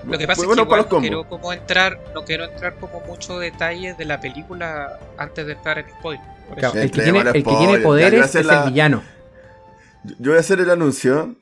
[0.05, 3.41] Lo que pasa es que igual no quiero como entrar, no quiero entrar como muchos
[3.41, 6.25] detalles de la película antes de estar en spoiler.
[6.75, 9.03] el, que tiene, el, que tiene, poderes es el villano.
[10.19, 11.37] Yo voy a hacer el anuncio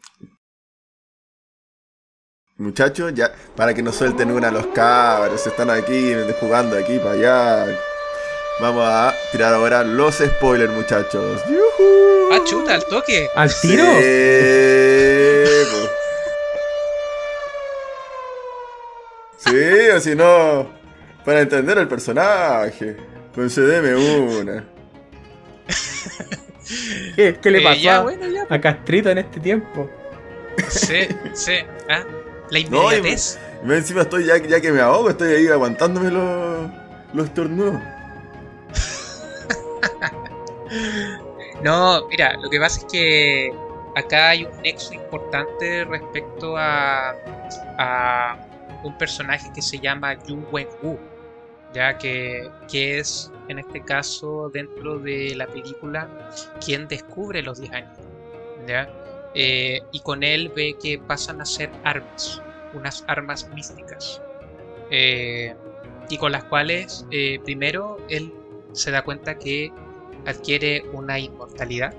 [2.58, 7.66] Muchachos, ya, para que no suelten una los cabros, están aquí jugando aquí para allá.
[8.60, 11.42] Vamos a tirar ahora los spoilers, muchachos.
[12.32, 13.28] Ah, chuta, al toque.
[13.34, 13.84] ¿Al tiro?
[13.84, 14.00] Sí,
[19.94, 20.70] o si no,
[21.24, 22.96] para entender el personaje.
[23.34, 24.64] Concedeme una.
[27.16, 28.18] ¿Qué, le pasó pues.
[28.48, 29.90] a Castrito en este tiempo?
[30.68, 31.56] Sí, sí.
[31.88, 32.04] ¿ah?
[32.50, 33.38] La inmediatez.
[33.62, 36.70] No, encima estoy ya, ya, que me ahogo, estoy ahí aguantándome los,
[37.12, 37.74] los estornudos.
[41.62, 43.52] no, mira, lo que pasa es que
[43.96, 47.14] acá hay un nexo importante respecto a,
[47.78, 48.45] a
[48.82, 50.98] un personaje que se llama Yu Wen Wu,
[51.72, 56.08] ya que, que es en este caso dentro de la película
[56.64, 57.98] quien descubre los 10 años.
[58.66, 58.88] ¿ya?
[59.34, 64.22] Eh, y con él ve que pasan a ser armas, unas armas místicas,
[64.90, 65.54] eh,
[66.08, 68.32] y con las cuales eh, primero él
[68.72, 69.70] se da cuenta que
[70.24, 71.94] adquiere una inmortalidad,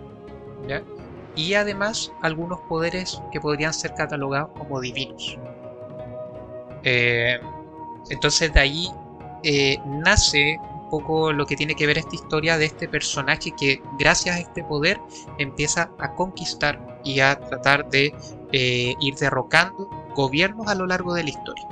[1.35, 5.37] y además algunos poderes que podrían ser catalogados como divinos.
[8.09, 8.87] Entonces de ahí
[9.85, 14.37] nace un poco lo que tiene que ver esta historia de este personaje que gracias
[14.37, 14.99] a este poder
[15.37, 18.13] empieza a conquistar y a tratar de
[18.51, 21.67] eh, ir derrocando gobiernos a lo largo de la historia.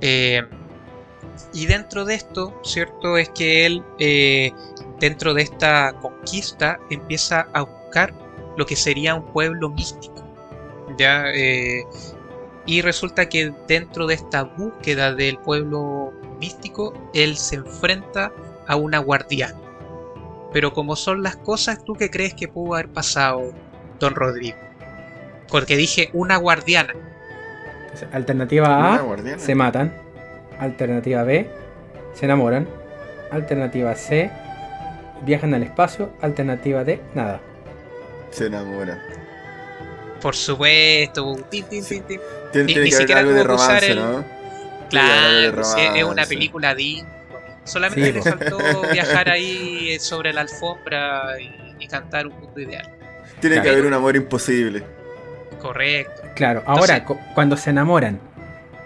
[0.00, 0.42] Eh,
[1.52, 4.52] y dentro de esto, cierto es que él, eh,
[4.98, 8.14] dentro de esta conquista, empieza a buscar
[8.56, 10.24] lo que sería un pueblo místico.
[10.98, 11.24] ¿ya?
[12.66, 18.32] Y resulta que dentro de esta búsqueda del pueblo místico, él se enfrenta
[18.66, 19.58] a una guardiana.
[20.52, 23.52] Pero como son las cosas, ¿tú qué crees que pudo haber pasado,
[23.98, 24.56] don Rodrigo?
[25.48, 26.94] Porque dije una guardiana.
[28.12, 29.92] Alternativa A, se matan.
[30.58, 31.50] Alternativa B,
[32.14, 32.68] se enamoran.
[33.30, 34.30] Alternativa C,
[35.24, 36.10] viajan al espacio.
[36.20, 37.40] Alternativa D, nada.
[38.30, 38.98] Se enamoran.
[40.24, 41.36] Por supuesto.
[41.50, 44.24] Tin, tin, tin, Ni, siquiera algo de romance, ¿no?
[44.88, 47.04] Claro, es una película de
[47.64, 48.58] Solamente le faltó
[48.92, 52.88] viajar ahí sobre la alfombra y, cantar un mundo ideal.
[53.38, 54.82] Tiene que haber un amor imposible.
[55.60, 56.22] Correcto.
[56.34, 58.18] Claro, ahora cuando se enamoran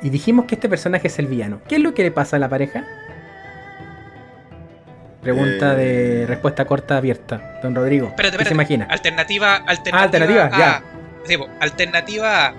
[0.02, 2.40] y dijimos que este personaje es el villano, ¿qué es lo que le pasa a
[2.40, 2.84] la pareja?
[5.22, 6.26] Pregunta de eh.
[6.26, 8.12] respuesta corta abierta, don Rodrigo.
[8.16, 8.86] ¿Qué se imagina?
[8.90, 10.97] Alternativa, alternativa, ah, alternativa, ya.
[11.60, 12.54] Alternativa A,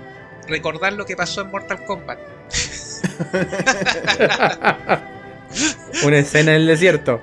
[0.48, 2.18] recordar lo que pasó en Mortal Kombat.
[6.04, 7.20] Una escena en el desierto.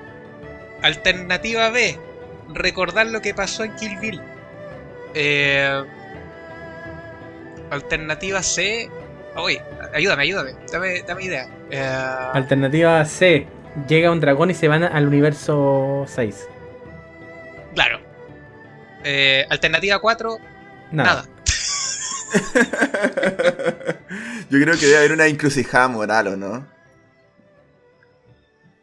[0.82, 1.98] Alternativa B.
[2.54, 4.20] Recordar lo que pasó en Kill Bill.
[5.14, 5.82] Eh,
[7.70, 8.90] alternativa C.
[9.36, 9.62] Oye,
[9.94, 10.54] ayúdame, ayúdame.
[10.70, 11.48] Dame, dame idea.
[11.70, 13.46] Eh, alternativa C.
[13.86, 16.48] Llega un dragón y se van al universo 6.
[17.74, 18.00] Claro.
[19.04, 20.38] Eh, alternativa 4.
[20.90, 21.24] Nada.
[24.50, 26.66] Yo creo que debe haber una encrucijada moral, ¿o no?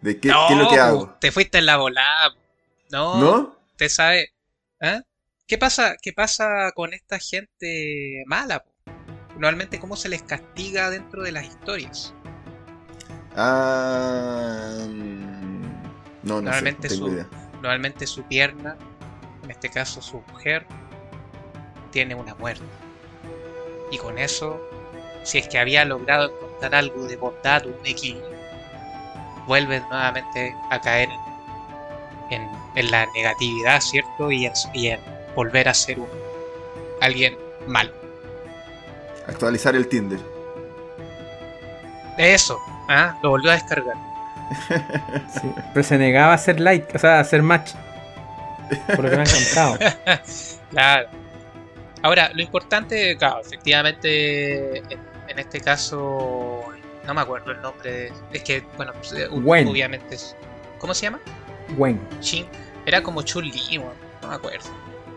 [0.01, 1.17] ¿De qué, es lo que hago?
[1.19, 2.35] Te fuiste en la volada.
[2.91, 3.19] No.
[3.19, 3.59] ¿No?
[3.75, 4.31] Te sabe.
[4.81, 5.01] ¿eh?
[5.47, 8.63] ¿Qué pasa, ¿Qué pasa con esta gente mala?
[9.33, 12.13] Normalmente, ¿cómo se les castiga dentro de las historias?
[13.35, 15.67] Ah, No,
[16.23, 17.27] no Normalmente sé, tengo su- idea.
[17.55, 18.77] Normalmente su pierna,
[19.43, 20.65] en este caso su mujer,
[21.91, 22.63] tiene una muerte.
[23.91, 24.59] Y con eso,
[25.23, 28.35] si es que había logrado encontrar algo de bondad, un equilibrio,
[29.47, 31.09] vuelve nuevamente a caer
[32.31, 34.31] en, en- en la negatividad, ¿cierto?
[34.31, 34.99] Y en, y en
[35.35, 36.09] volver a ser un,
[37.01, 37.91] alguien malo.
[39.27, 40.19] Actualizar el Tinder.
[42.17, 43.17] Eso, ¿ah?
[43.21, 43.95] Lo volvió a descargar.
[45.33, 47.71] Sí, Pero se negaba a hacer like, o sea, a hacer match.
[48.87, 49.77] Por lo que me han contado.
[50.71, 51.09] Claro.
[52.05, 56.61] Ahora, lo importante, claro, efectivamente, en, en este caso,
[57.03, 58.13] no me acuerdo el nombre.
[58.31, 59.67] Es que, bueno, pues, eh, Gwen.
[59.67, 60.35] obviamente es.
[60.77, 61.19] ¿Cómo se llama?
[61.75, 61.99] Gwen.
[62.21, 62.45] Shin.
[62.85, 64.69] Era como Chun-Li, weón, no me acuerdo.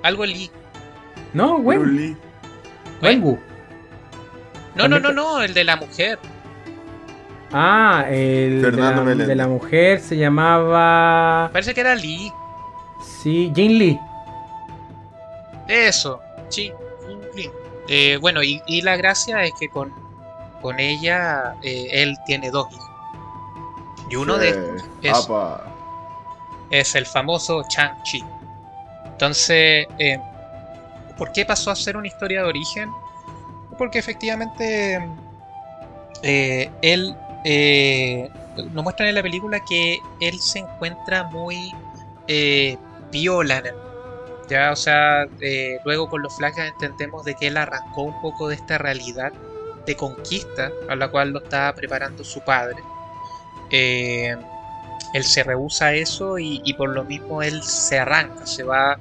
[0.03, 0.51] Algo Li.
[1.35, 1.83] No, Gwen.
[1.83, 2.19] Gwen.
[3.03, 3.39] Wenwu.
[4.75, 6.19] No, no, no, no, el de la mujer.
[7.53, 11.51] Ah, el la, de la mujer se llamaba.
[11.53, 12.33] Parece que era Li.
[13.23, 14.01] Sí, Jin Lee.
[15.69, 16.73] Eso, sí,
[17.35, 17.51] Li.
[17.89, 19.93] Eh, bueno, y, y la gracia es que con,
[20.61, 22.91] con ella eh, él tiene dos hijos.
[24.11, 24.51] Y uno de
[25.03, 25.29] estos
[26.71, 28.25] es es el famoso Chang-Chi.
[29.07, 30.21] Entonces, eh,
[31.17, 32.91] ¿por qué pasó a ser una historia de origen?
[33.77, 35.09] Porque efectivamente
[36.23, 37.17] él
[38.73, 41.75] nos muestran en la película que él se encuentra muy
[42.27, 42.77] eh,
[43.11, 43.75] viola en el.
[44.49, 48.49] Ya, o sea, eh, luego con los flashbacks entendemos de que él arrancó un poco
[48.49, 49.33] de esta realidad
[49.85, 52.77] de conquista a la cual lo estaba preparando su padre.
[53.71, 54.35] Eh,
[55.13, 58.99] él se rehúsa a eso y, por lo mismo él se arranca, se va,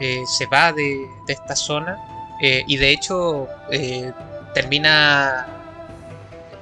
[0.00, 0.96] eh, se va de,
[1.28, 1.98] esta zona
[2.40, 3.48] y de hecho
[4.54, 5.46] termina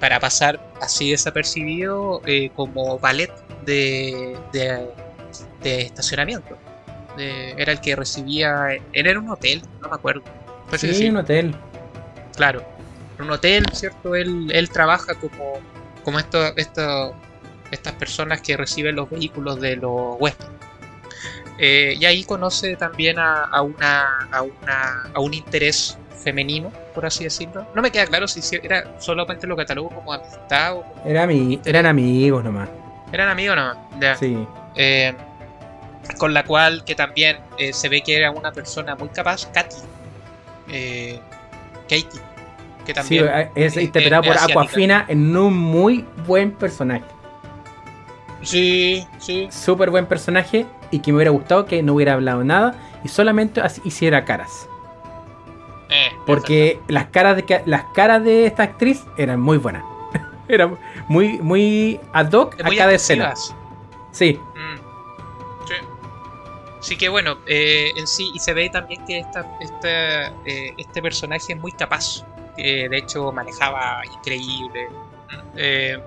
[0.00, 2.22] para pasar así desapercibido
[2.54, 3.30] como ballet
[3.66, 4.36] de
[5.62, 6.56] estacionamiento.
[7.18, 10.22] Eh, era el que recibía, él era un hotel, no me acuerdo.
[10.66, 11.54] Parece que Sí, un hotel.
[12.36, 12.62] Claro,
[13.18, 14.14] en un hotel, ¿cierto?
[14.14, 15.54] Él, él trabaja como,
[16.04, 17.14] como esto, esto-
[17.70, 20.50] estas personas que reciben los vehículos de los huéspedes.
[21.58, 27.06] Eh, y ahí conoce también a, a una, a, una, a un interés femenino, por
[27.06, 27.66] así decirlo.
[27.74, 31.24] No me queda claro si si era solamente lo catalogo como amistad o como- Era
[31.26, 32.68] ami- eran amigos nomás.
[33.12, 33.88] eran amigos no.
[34.00, 34.16] Ya.
[34.16, 34.46] Sí.
[34.74, 35.14] Eh,
[36.18, 39.76] con la cual que también eh, se ve que era una persona muy capaz, Katy.
[40.68, 41.20] Eh,
[41.82, 42.20] Katie.
[42.84, 44.60] Que Sí, también es eh, interpretado eh, por asiática.
[44.60, 47.04] Aquafina en un muy buen personaje.
[48.42, 49.48] Sí, sí.
[49.50, 53.60] Súper buen personaje y que me hubiera gustado que no hubiera hablado nada y solamente
[53.60, 54.68] así hiciera caras.
[55.88, 59.84] Eh, Porque las caras de las caras de esta actriz eran muy buenas.
[60.48, 63.34] Eran muy muy ad hoc a cada escena.
[63.36, 63.52] Sí.
[64.12, 64.40] Sí.
[66.86, 71.02] Así que bueno, eh, en sí, y se ve también que esta, esta, eh, este
[71.02, 72.24] personaje es muy capaz.
[72.56, 74.88] que de hecho, manejaba increíble.
[75.56, 75.98] Eh,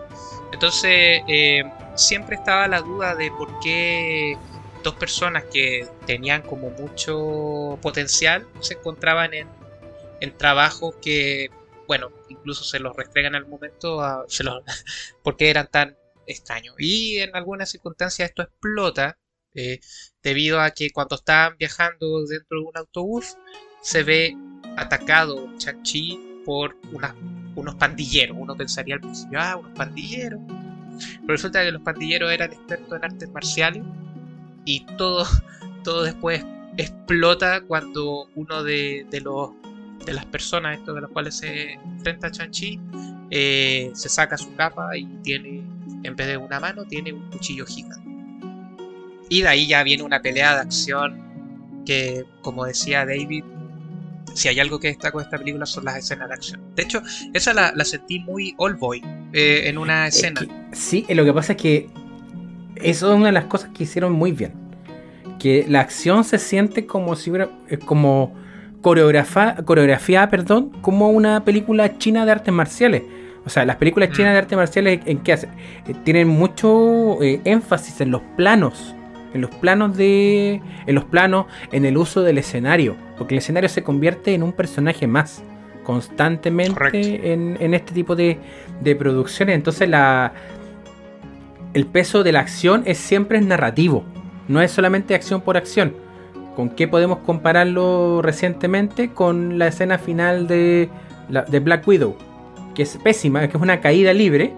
[0.51, 1.63] entonces, eh,
[1.95, 4.39] siempre estaba la duda de por qué
[4.83, 9.49] dos personas que tenían como mucho potencial se encontraban en,
[10.19, 11.49] en trabajos que,
[11.87, 14.43] bueno, incluso se los restregan al momento, a- se
[15.23, 16.75] porque eran tan extraños.
[16.79, 19.17] Y en algunas circunstancias esto explota
[19.53, 19.79] eh,
[20.23, 23.37] debido a que cuando estaban viajando dentro de un autobús
[23.81, 24.35] se ve
[24.77, 27.15] atacado Chang-Chi por unas-
[27.55, 28.37] unos pandilleros.
[28.39, 30.39] Uno pensaría al principio, ah, unos pandilleros.
[31.21, 33.83] Pero resulta que los pandilleros eran expertos en artes marciales
[34.65, 35.25] y todo,
[35.83, 36.43] todo después
[36.77, 39.51] explota cuando uno de, de los
[40.05, 42.79] de las personas estos de las cuales se enfrenta a Chang-Chi
[43.31, 45.61] eh, se saca su capa y tiene
[46.03, 48.08] en vez de una mano tiene un cuchillo gigante
[49.29, 53.43] y de ahí ya viene una pelea de acción que como decía David
[54.33, 57.01] si hay algo que destaco de esta película son las escenas de acción de hecho
[57.33, 59.01] esa la, la sentí muy all boy
[59.33, 61.89] eh, en una Es escena que- sí, eh, lo que pasa es que
[62.75, 64.53] eso es una de las cosas que hicieron muy bien.
[65.37, 67.49] Que la acción se siente como si hubiera.
[67.67, 68.33] eh, como
[68.81, 73.03] coreografiada, perdón, como una película china de artes marciales.
[73.45, 74.13] O sea, las películas Mm.
[74.13, 75.49] chinas de artes marciales, ¿en qué hacen?
[75.87, 78.95] Eh, tienen mucho eh, énfasis en los planos.
[79.33, 80.61] En los planos de.
[80.87, 82.95] En los planos, en el uso del escenario.
[83.17, 85.43] Porque el escenario se convierte en un personaje más.
[85.83, 88.37] Constantemente en, en este tipo de,
[88.81, 89.55] de producciones.
[89.55, 90.33] Entonces la.
[91.73, 94.03] El peso de la acción es siempre narrativo.
[94.47, 95.93] No es solamente acción por acción.
[96.55, 99.11] ¿Con qué podemos compararlo recientemente?
[99.11, 100.89] Con la escena final de,
[101.47, 102.17] de Black Widow.
[102.73, 104.51] Que es pésima, que es una caída libre.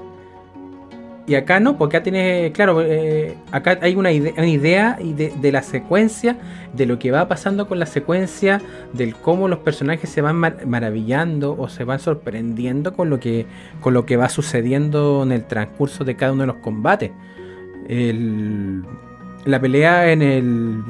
[1.28, 5.52] Y acá no, porque acá tiene, claro, eh, acá hay una idea, una idea de,
[5.52, 6.38] la secuencia,
[6.74, 8.60] de lo que va pasando con la secuencia,
[8.94, 13.46] del cómo los personajes se van maravillando o se van sorprendiendo con lo que,
[13.82, 17.12] con lo que va sucediendo en el transcurso de cada uno de los combates.
[19.46, 20.84] la pelea en el,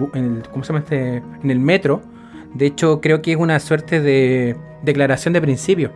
[0.51, 1.17] ¿cómo se llama este?
[1.43, 2.01] En el metro,
[2.53, 5.91] de hecho creo que es una suerte de declaración de principio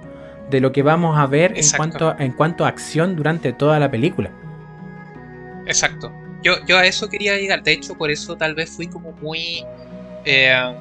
[0.50, 3.90] de lo que vamos a ver en cuanto, en cuanto a acción durante toda la
[3.90, 4.32] película.
[5.66, 6.12] Exacto.
[6.44, 7.64] Yo, yo a eso quería llegar.
[7.64, 9.66] De hecho, por eso tal vez fui como muy
[10.26, 10.76] eh,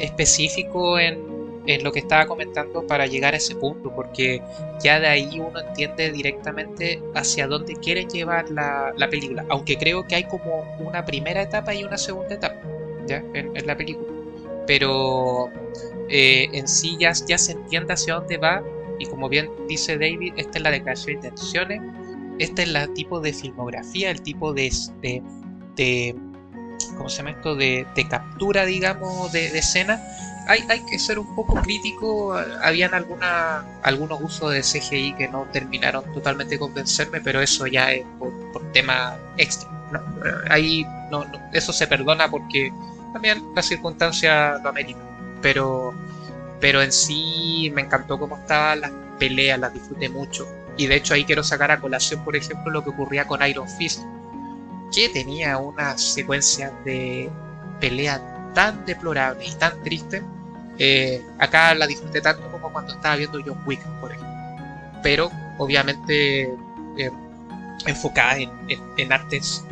[0.00, 1.20] específico en,
[1.66, 4.42] en, lo que estaba comentando para llegar a ese punto, porque
[4.82, 9.44] ya de ahí uno entiende directamente hacia dónde quieren llevar la, la película.
[9.48, 12.60] Aunque creo que hay como una primera etapa y una segunda etapa
[13.06, 13.22] ¿ya?
[13.34, 14.08] En, en la película.
[14.66, 15.50] Pero
[16.08, 18.60] eh, en sí ya, ya se entiende hacia dónde va
[19.00, 21.80] y como bien dice David, esta es la declaración de intenciones,
[22.38, 24.70] este es el tipo de filmografía, el tipo de,
[25.76, 26.14] de,
[26.96, 27.56] ¿cómo se llama esto?
[27.56, 30.00] De, captura, digamos, de, escena.
[30.48, 32.34] Hay, hay, que ser un poco crítico.
[32.62, 37.92] Habían alguna, algunos usos de CGI que no terminaron totalmente de convencerme, pero eso ya
[37.92, 38.32] es por,
[38.72, 39.70] tema extra.
[40.50, 42.70] ahí no, eso se perdona porque
[43.12, 45.00] también la circunstancia lo amerita.
[45.40, 45.94] Pero
[46.60, 50.46] pero en sí me encantó cómo estaban las peleas, las disfruté mucho.
[50.76, 53.68] Y de hecho ahí quiero sacar a colación, por ejemplo, lo que ocurría con Iron
[53.68, 54.00] Fist,
[54.94, 57.30] que tenía una secuencia de
[57.80, 60.22] pelea tan deplorable y tan triste.
[60.78, 64.30] Eh, acá la disfruté tanto como cuando estaba viendo John Wick, por ejemplo.
[65.02, 66.42] Pero obviamente
[66.98, 67.10] eh,
[67.86, 69.64] enfocada en, artes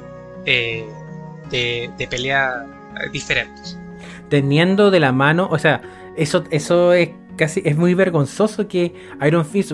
[0.45, 0.87] eh,
[1.51, 2.67] de, de pelea
[3.13, 3.77] diferentes.
[4.29, 5.81] Teniendo de la mano, o sea,
[6.19, 8.93] eso, eso es casi es muy vergonzoso que
[9.25, 9.73] Iron Fist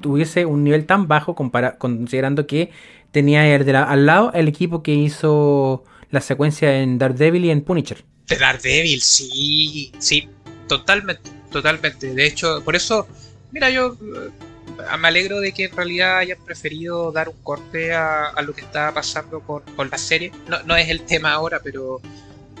[0.00, 2.70] tuviese un nivel tan bajo considerando que
[3.10, 8.04] tenía al lado el equipo que hizo la secuencia en Daredevil y en Punisher.
[8.26, 10.28] De Daredevil, sí, sí,
[10.68, 12.14] totalmente, totalmente.
[12.14, 13.08] De hecho, por eso,
[13.50, 18.34] mira, yo eh, me alegro de que en realidad hayan preferido dar un corte a,
[18.42, 20.32] lo que estaba pasando con, la serie.
[20.48, 22.00] No, no es el tema ahora, pero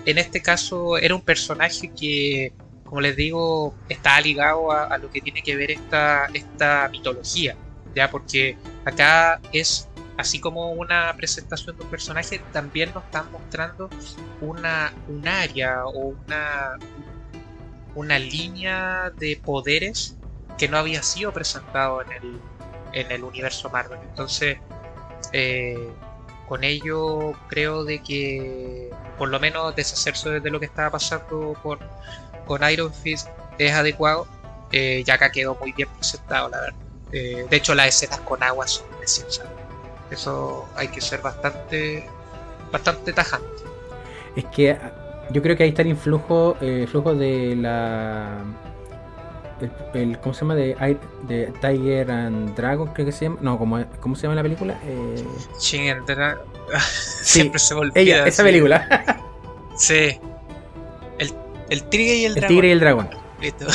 [0.06, 2.52] en este caso era un personaje que
[2.90, 7.54] como les digo, está ligado a, lo que tiene que ver esta, esta mitología,
[7.94, 8.10] ¿ya?
[8.10, 13.88] Porque acá es, así como una presentación de un personaje, también nos están mostrando
[14.40, 16.78] una, un área o una,
[17.94, 20.16] una línea de poderes
[20.58, 22.40] que no había sido presentado en el,
[22.92, 24.00] en el universo Marvel.
[24.02, 24.58] Entonces,
[25.32, 25.92] eh,
[26.48, 31.78] con ello creo de que por lo menos deshacerse de lo que estaba pasando con
[32.50, 34.26] con Iron Fist es adecuado,
[34.72, 36.80] eh, ya acá quedó muy bien presentado, la verdad.
[37.12, 39.46] Eh, de hecho, las escenas con agua son preciosas.
[40.10, 42.08] Eso hay que ser bastante,
[42.72, 43.46] bastante tajante.
[44.34, 44.76] Es que
[45.30, 48.38] yo creo que ahí está el influjo, eh, flujo de la.
[49.94, 50.56] El, ¿Cómo se llama?
[50.56, 53.38] De, de, Tiger and Dragon, creo que se llama.
[53.42, 54.76] No, ¿cómo, cómo se llama la película?
[54.86, 55.24] Eh...
[57.22, 57.92] Siempre se volvió.
[57.94, 59.22] Ella, esa película.
[59.76, 60.18] sí.
[61.70, 62.48] El tigre y el, dragón.
[62.48, 63.08] tigre y el dragón.
[63.40, 63.66] Listo.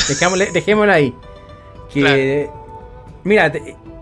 [0.52, 1.14] dejémoslo ahí.
[3.24, 3.52] Mira,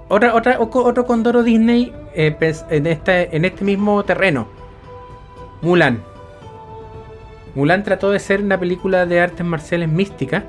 [0.09, 2.37] otra, otra, otro condoro Disney eh,
[2.71, 4.49] en, este, en este mismo terreno.
[5.63, 6.03] Mulan.
[7.55, 10.43] Mulan trató de ser una película de artes marciales místicas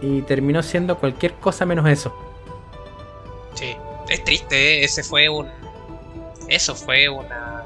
[0.00, 2.14] y terminó siendo cualquier cosa menos eso.
[3.54, 3.76] Sí,
[4.08, 4.84] es triste, ¿eh?
[4.84, 5.48] ese fue un.
[6.48, 7.64] Eso fue una.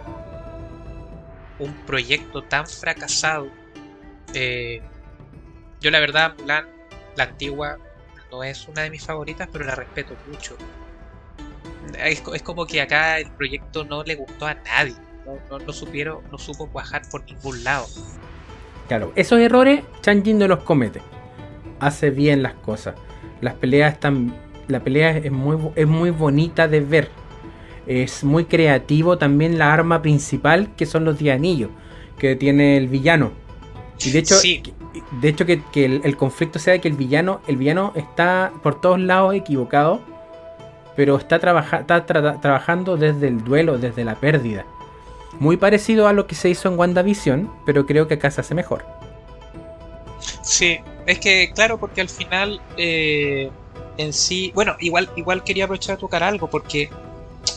[1.58, 3.48] Un proyecto tan fracasado
[4.36, 4.82] eh,
[5.80, 6.66] yo la verdad, Mulan,
[7.16, 7.78] la antigua,
[8.30, 10.56] no es una de mis favoritas, pero la respeto mucho.
[12.04, 14.94] Es, como que acá el proyecto no le gustó a nadie.
[15.24, 17.86] No, no, supieron, no supo cuajar por ningún lado.
[18.88, 21.00] Claro, esos errores Chanjin no los comete.
[21.80, 22.94] Hace bien las cosas.
[23.40, 24.36] Las peleas están.
[24.68, 27.08] La pelea es muy, es muy bonita de ver.
[27.86, 31.70] Es muy creativo también la arma principal, que son los 10 anillos,
[32.18, 33.45] que tiene el villano
[34.04, 38.52] y de hecho, de hecho que, el, conflicto sea que el villano, el villano está
[38.62, 40.00] por todos lados equivocado,
[40.94, 44.66] pero está, está trabajando desde el duelo, desde la pérdida.
[45.38, 48.54] Muy parecido a lo que se hizo en WandaVision, pero creo que acá se hace
[48.54, 48.84] mejor.
[50.42, 53.50] Sí, es que claro, porque al final eh,
[53.98, 56.90] en sí, bueno, igual, igual quería aprovechar a tocar algo, porque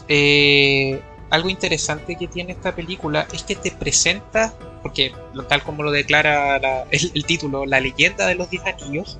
[0.07, 5.13] eh, algo interesante que tiene esta película es que te presenta porque
[5.47, 9.19] tal como lo declara el, título, la leyenda de los diez anillos,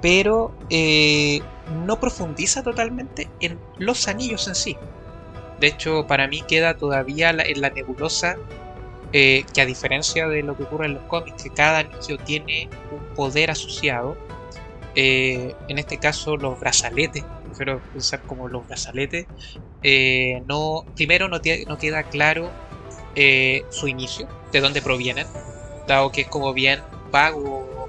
[0.00, 1.40] pero eh,
[1.86, 4.76] no profundiza totalmente en los anillos en sí.
[5.60, 8.36] De hecho, para mí queda todavía en la nebulosa
[9.12, 12.68] eh, que a diferencia de lo que ocurre en los cómics, que cada anillo tiene
[12.92, 14.16] un poder asociado,
[14.94, 19.26] eh, en este caso los brazaletes, prefiero pensar como los brazaletes,
[20.46, 22.50] no, primero no, no queda claro
[23.14, 25.26] su inicio, de dónde provienen,
[25.86, 26.80] dado que es como bien
[27.10, 27.88] vago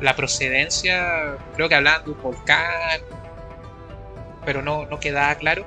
[0.00, 3.00] la procedencia, creo que hablaban de un volcán,
[4.44, 5.66] pero no, no queda claro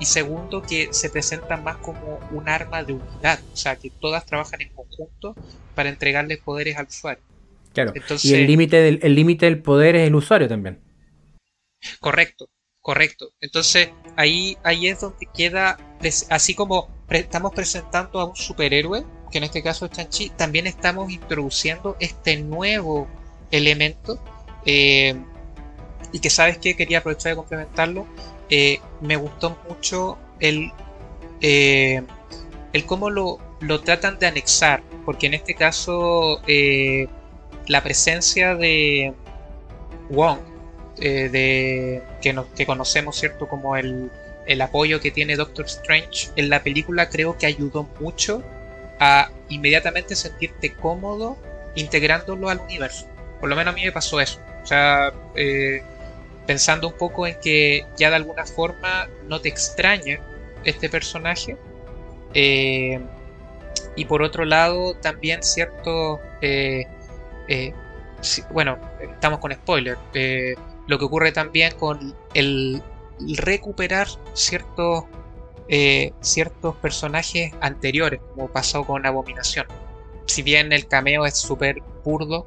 [0.00, 4.26] y segundo que se presentan más como un arma de unidad, o sea, que todas
[4.26, 5.34] trabajan en conjunto
[5.74, 7.22] para entregarle poderes al usuario.
[7.72, 7.92] Claro.
[8.22, 10.78] y el límite del, el límite del poder es el usuario también.
[11.98, 12.48] Correcto,
[12.80, 13.30] correcto.
[13.40, 15.78] Entonces ahí, ahí es donde queda,
[16.30, 21.10] así como estamos presentando a un superhéroe, que en este caso es Chanchi, también estamos
[21.10, 23.08] introduciendo este nuevo
[23.50, 24.18] elemento.
[24.64, 25.14] Eh,
[26.12, 28.06] y que sabes que quería aprovechar de complementarlo,
[28.48, 30.70] eh, me gustó mucho el,
[31.40, 32.02] eh,
[32.72, 36.40] el cómo lo, lo, tratan de anexar, porque en este caso
[37.66, 39.12] la presencia de
[40.10, 40.38] Wong,
[40.96, 44.12] de, que, que conocemos cierto como el,
[44.46, 48.42] el apoyo que tiene Doctor Strange en la película creo que ayudó mucho
[49.00, 51.36] a inmediatamente sentirte cómodo
[51.74, 53.06] integrándolo al universo.
[53.40, 54.40] Por lo menos a mí me pasó eso.
[54.62, 55.82] O sea, eh,
[56.46, 60.20] pensando un poco en que ya de alguna forma no te extraña
[60.64, 61.56] este personaje.
[62.32, 63.00] Eh,
[63.96, 66.20] y por otro lado, también cierto...
[66.40, 66.86] Eh,
[68.50, 69.98] bueno, estamos con spoiler.
[70.86, 72.82] lo que ocurre también con el
[73.36, 75.04] recuperar ciertos,
[76.20, 79.66] ciertos personajes anteriores, como pasó con Abominación.
[80.26, 82.46] Si bien el cameo es súper burdo,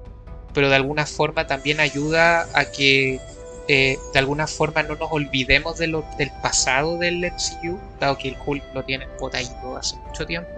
[0.54, 3.20] pero de alguna forma también ayuda a que
[3.68, 5.96] eh, de alguna forma no nos olvidemos del
[6.42, 10.50] pasado del MCU, dado que el Hulk lo tiene botadito hace mucho tiempo.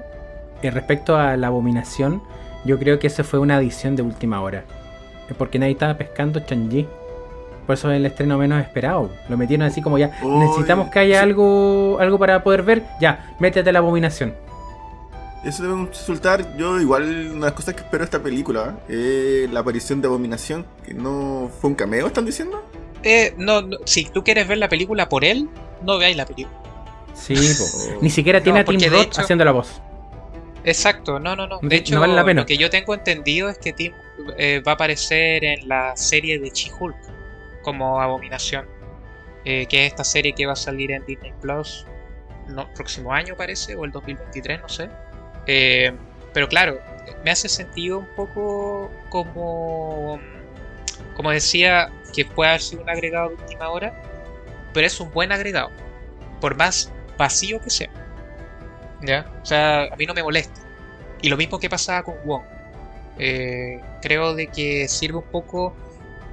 [0.62, 2.22] Y respecto a la abominación,
[2.66, 4.64] yo creo que esa fue una adición de última hora.
[5.38, 6.88] Porque nadie estaba pescando Changi.
[7.70, 9.12] Por eso es el estreno menos esperado.
[9.30, 10.08] Lo metieron así como ya.
[10.24, 12.84] necesitamos que haya algo, algo para poder ver.
[13.00, 14.34] Ya, métete la abominación.
[15.46, 19.48] Eso debe resultar, yo igual, una de las cosas que espero de esta película, eh,
[19.52, 22.68] la aparición de Abominación, que no fue un cameo, ¿están diciendo?
[23.04, 25.48] Eh, no, si tú quieres ver la película por él,
[25.84, 26.58] no veáis la película.
[27.14, 27.36] Sí,
[28.02, 29.80] ni siquiera tiene a Tim Roth haciendo la voz.
[30.64, 31.60] Exacto, no, no, no.
[31.62, 33.94] De hecho, lo que yo tengo entendido es que Tim
[34.40, 37.19] eh, va a aparecer en la serie de She-Hulk
[37.62, 38.68] como Abominación.
[39.46, 41.86] Eh, que es esta serie que va a salir en Disney Plus
[42.48, 44.90] no, próximo año, parece, o el 2023, no sé.
[45.48, 45.94] Eh,
[46.34, 46.80] pero claro,
[47.24, 50.20] me hace sentido un poco como
[51.20, 53.94] como decía, que puede haber sido un agregado de última hora,
[54.74, 55.70] pero es un buen agregado,
[56.40, 57.90] por más vacío que sea.
[59.02, 59.30] ¿Ya?
[59.42, 60.62] O sea, a mí no me molesta.
[61.22, 62.44] Y lo mismo que pasaba con Wong.
[63.18, 65.76] Eh, creo de que sirve un poco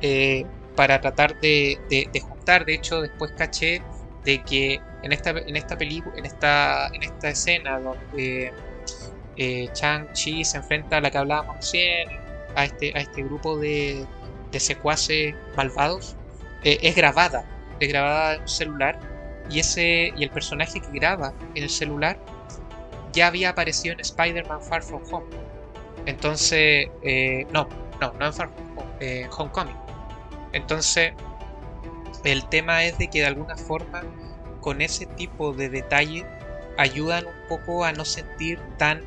[0.01, 0.47] eh,
[0.77, 1.79] para tratar de,
[2.23, 2.65] juntar.
[2.65, 3.83] De hecho, después caché
[4.25, 8.53] de que en esta, en esta película, en esta, en esta escena donde
[9.37, 12.09] eh, Chang-Chi se enfrenta a la que hablábamos recién,
[12.55, 14.07] a este, a este grupo de,
[14.51, 16.17] de secuaces malvados
[16.65, 17.45] eh, es grabada,
[17.81, 18.99] es grabada en un celular
[19.51, 22.19] y ese y el personaje que graba en el celular
[23.13, 25.27] ya había aparecido en Spider-Man Far From Home.
[26.07, 27.69] Entonces, eh, no,
[28.01, 29.86] no, no en Far From Home, eh, Homecoming.
[30.57, 31.13] Entonces,
[32.25, 34.03] el tema es de que de alguna forma
[34.61, 36.27] con ese tipo de detalle
[36.77, 39.03] ayudan un poco a no sentir tan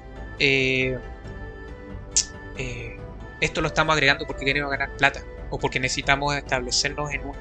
[3.42, 7.36] esto lo estamos agregando porque queremos ganar plata o porque necesitamos establecernos en un,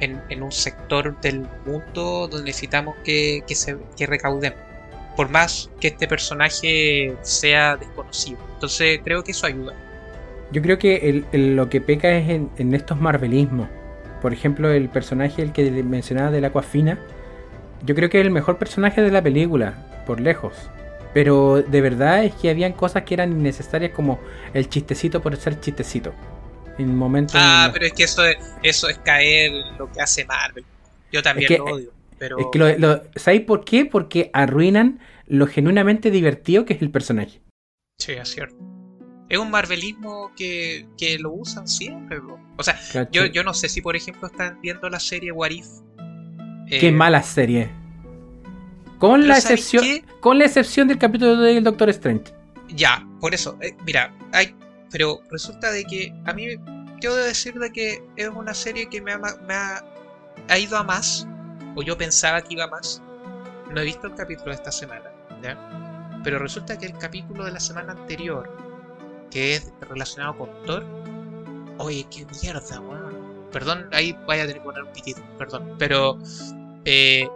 [0.00, 4.58] en, un sector del mundo donde necesitamos que, se, que recaudemos.
[5.16, 8.38] Por más que este personaje sea desconocido.
[8.54, 9.74] Entonces creo que eso ayuda.
[10.52, 13.68] Yo creo que lo que peca es en, estos marvelismos.
[14.20, 16.98] Por ejemplo, el personaje el que mencionaba del Aquafina.
[17.84, 20.54] Yo creo que es el mejor personaje de la película, por lejos.
[21.14, 24.20] Pero de verdad es que habían cosas que eran innecesarias como
[24.52, 26.12] el chistecito por ser chistecito.
[26.78, 27.34] En momentos.
[27.36, 30.64] Ah, pero es que eso es, eso es caer lo que hace Marvel.
[31.10, 31.90] Yo también lo odio.
[32.18, 32.38] Pero...
[32.38, 33.86] Es que lo, ¿Sabéis por qué?
[33.86, 37.40] Porque arruinan lo genuinamente divertido que es el personaje.
[37.98, 38.71] Sí, es cierto.
[39.32, 42.18] Es un marvelismo que, que lo usan siempre,
[42.58, 42.78] O sea,
[43.10, 45.66] yo, yo no sé si, por ejemplo, están viendo la serie What If.
[46.68, 47.70] Qué eh, mala serie.
[48.98, 49.86] Con la, excepción,
[50.20, 52.24] con la excepción del capítulo del Doctor Strange.
[52.76, 53.56] Ya, por eso.
[53.62, 54.54] Eh, mira, hay,
[54.90, 56.48] pero resulta de que a mí,
[57.00, 60.84] yo debo decir de que es una serie que me ha, me ha, ido a
[60.84, 61.26] más,
[61.74, 63.00] o yo pensaba que iba a más.
[63.70, 65.10] no he visto el capítulo de esta semana,
[65.42, 65.56] ¿ya?
[66.22, 68.61] Pero resulta que el capítulo de la semana anterior,
[69.32, 70.84] que es relacionado con Thor,
[71.78, 73.48] oye, qué mierda, weón.
[73.50, 75.74] Perdón, ahí vaya a tener que poner un pitito, perdón.
[75.78, 76.18] Pero
[76.84, 77.28] eh,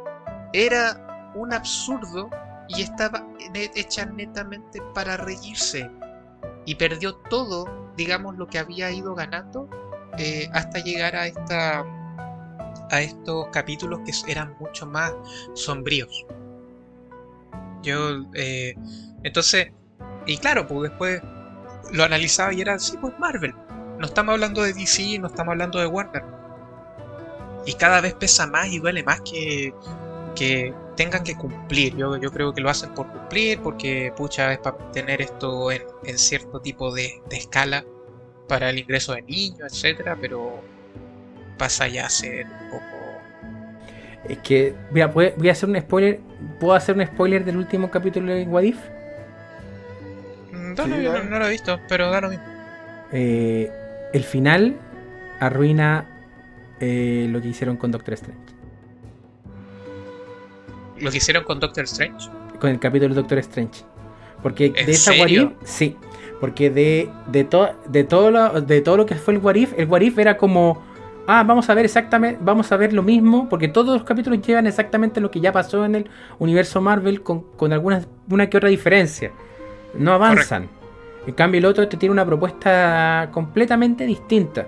[0.53, 2.31] era un absurdo
[2.69, 3.27] y estaba
[3.75, 5.91] hecha netamente para reírse.
[6.65, 9.69] Y perdió todo, digamos, lo que había ido ganando
[10.19, 11.85] eh, hasta llegar a esta
[12.91, 15.13] a estos capítulos que eran mucho más
[15.55, 16.25] sombríos.
[17.83, 18.75] Yo, eh,
[19.23, 19.73] entonces,
[20.27, 21.21] y claro, pues después
[21.93, 23.55] lo analizaba y era así, pues Marvel.
[23.99, 26.23] No estamos hablando de DC, no estamos hablando de Warner.
[27.65, 29.73] Y cada vez pesa más y duele más que,
[30.35, 31.97] que tengan que cumplir.
[31.97, 35.83] Yo, yo creo que lo hacen por cumplir, porque pucha, es para tener esto en,
[36.19, 37.85] cierto tipo de, de, escala
[38.49, 40.61] para el ingreso de niños, etcétera, pero
[41.59, 42.85] pasa ya a ser un poco.
[44.29, 46.21] Es que, mira, voy a hacer un spoiler.
[46.61, 48.79] ¿Puedo hacer un spoiler del último capítulo de Wadif?
[50.85, 52.45] Mm, no, no, no, lo he visto, pero da lo mismo.
[53.13, 53.71] Eh,
[54.13, 54.77] el final
[55.41, 56.07] arruina
[56.81, 58.41] eh, lo que hicieron con Doctor Strange.
[61.01, 62.29] ¿Lo que hicieron con Doctor Strange?
[62.61, 63.85] Con el capítulo de Doctor Strange.
[64.43, 65.97] Porque de esa Warif, sí.
[66.41, 67.49] Porque de, de,
[67.89, 70.83] de, todo lo, de todo lo que fue el Warif, el Warif era como.
[71.27, 74.69] Ah, vamos a ver exactamente, vamos a ver lo mismo, porque todos los capítulos llevan
[74.69, 78.69] exactamente lo que ya pasó en el universo Marvel con, con alguna una que otra
[78.69, 79.33] diferencia.
[79.99, 80.69] No avanzan.
[81.27, 84.67] En cambio, el otro te tiene una propuesta completamente distinta.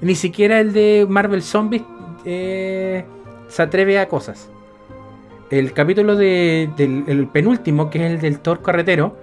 [0.00, 1.82] Ni siquiera el de Marvel Zombies
[2.24, 3.04] eh,
[3.48, 4.50] se atreve a cosas.
[5.50, 9.16] El capítulo del el penúltimo, que es el del Thor carretero,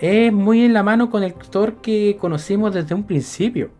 [0.00, 3.70] es muy en la mano con el Thor que conocimos desde un principio.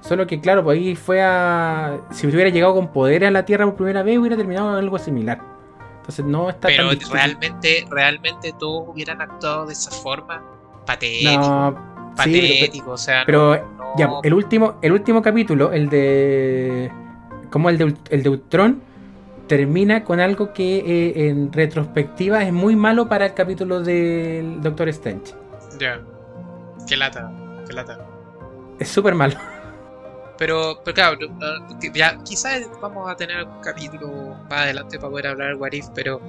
[0.00, 2.00] Solo que, claro, pues ahí fue a.
[2.12, 5.57] Si hubiera llegado con poder a la Tierra por primera vez, hubiera terminado algo similar.
[6.08, 10.42] Entonces no está Pero realmente, realmente todos hubieran actuado de esa forma
[10.86, 11.78] patético.
[12.16, 13.24] patético, o sea.
[13.26, 16.90] Pero ya, el último, el último capítulo, el de.
[17.50, 18.80] Como el de, el de Ultron,
[19.48, 24.88] termina con algo que eh, en retrospectiva es muy malo para el capítulo del Doctor
[24.88, 25.34] Strange.
[25.78, 26.00] Ya.
[26.88, 27.30] Qué lata,
[27.66, 27.98] qué lata.
[28.78, 29.34] Es súper malo.
[30.38, 31.18] Pero, pero claro,
[31.92, 36.20] ya, quizás vamos a tener un capítulo más adelante para poder hablar del Warif, pero,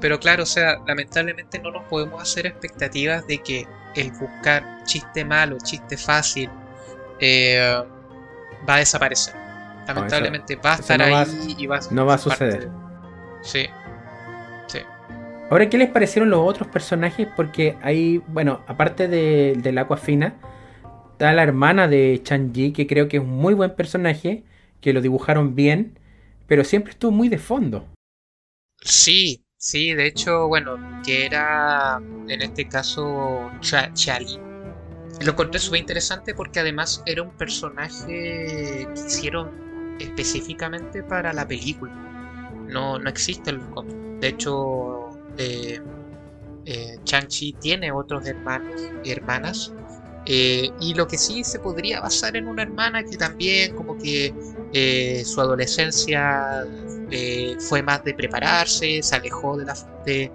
[0.00, 5.24] pero claro, o sea, lamentablemente no nos podemos hacer expectativas de que el buscar chiste
[5.24, 6.50] malo, chiste fácil,
[7.20, 7.82] eh,
[8.68, 9.34] va a desaparecer.
[9.86, 12.68] Lamentablemente va a estar ahí y va a No va a suceder.
[13.42, 13.66] Sí.
[14.66, 14.78] Sí.
[15.50, 17.28] Ahora, ¿qué les parecieron los otros personajes?
[17.34, 20.34] Porque hay, bueno, aparte de, del Aquafina,
[21.14, 24.42] está la hermana de Chan-Ji, que creo que es un muy buen personaje,
[24.80, 25.96] que lo dibujaron bien,
[26.48, 27.86] pero siempre estuvo muy de fondo.
[28.82, 34.40] Sí, sí, de hecho, bueno, que era en este caso Chali.
[35.24, 41.92] Lo encontré súper interesante porque además era un personaje que hicieron específicamente para la película.
[42.68, 43.94] No, no existe el cómic.
[44.20, 45.80] De hecho, eh,
[46.66, 49.72] eh, Chang-Chi tiene otros hermanos y hermanas.
[50.26, 54.32] Eh, y lo que sí se podría basar en una hermana que también como que
[55.24, 56.64] su adolescencia
[57.68, 60.32] fue más de prepararse, se alejó de la de,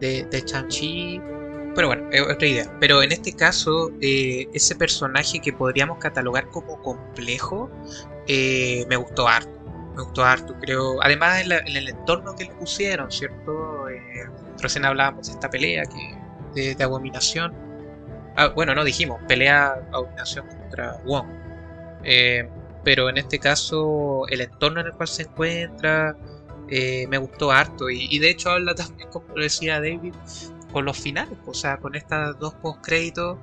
[0.00, 1.20] de, de Chang-Chi.
[1.74, 2.76] Pero bueno, otra idea.
[2.80, 7.70] Pero en este caso, ese personaje que podríamos catalogar como complejo
[8.28, 9.58] eh, me gustó harto.
[9.96, 11.02] Me gustó harto, creo.
[11.02, 13.88] Además, en, el entorno que le pusieron, ¿cierto?
[13.88, 14.26] Eh,
[14.60, 15.84] recién hablábamos de esta pelea
[16.54, 17.52] que, de, abominación.
[18.38, 21.26] Ah, bueno, no dijimos, pelea abominación contra Wong.
[22.04, 22.48] Eh,
[22.84, 26.16] pero en este caso, el entorno en el cual se encuentra
[26.70, 27.90] me gustó harto.
[27.90, 30.14] Y, de hecho, habla también, como decía David,
[30.72, 33.38] con los finales, o sea, con estas dos post créditos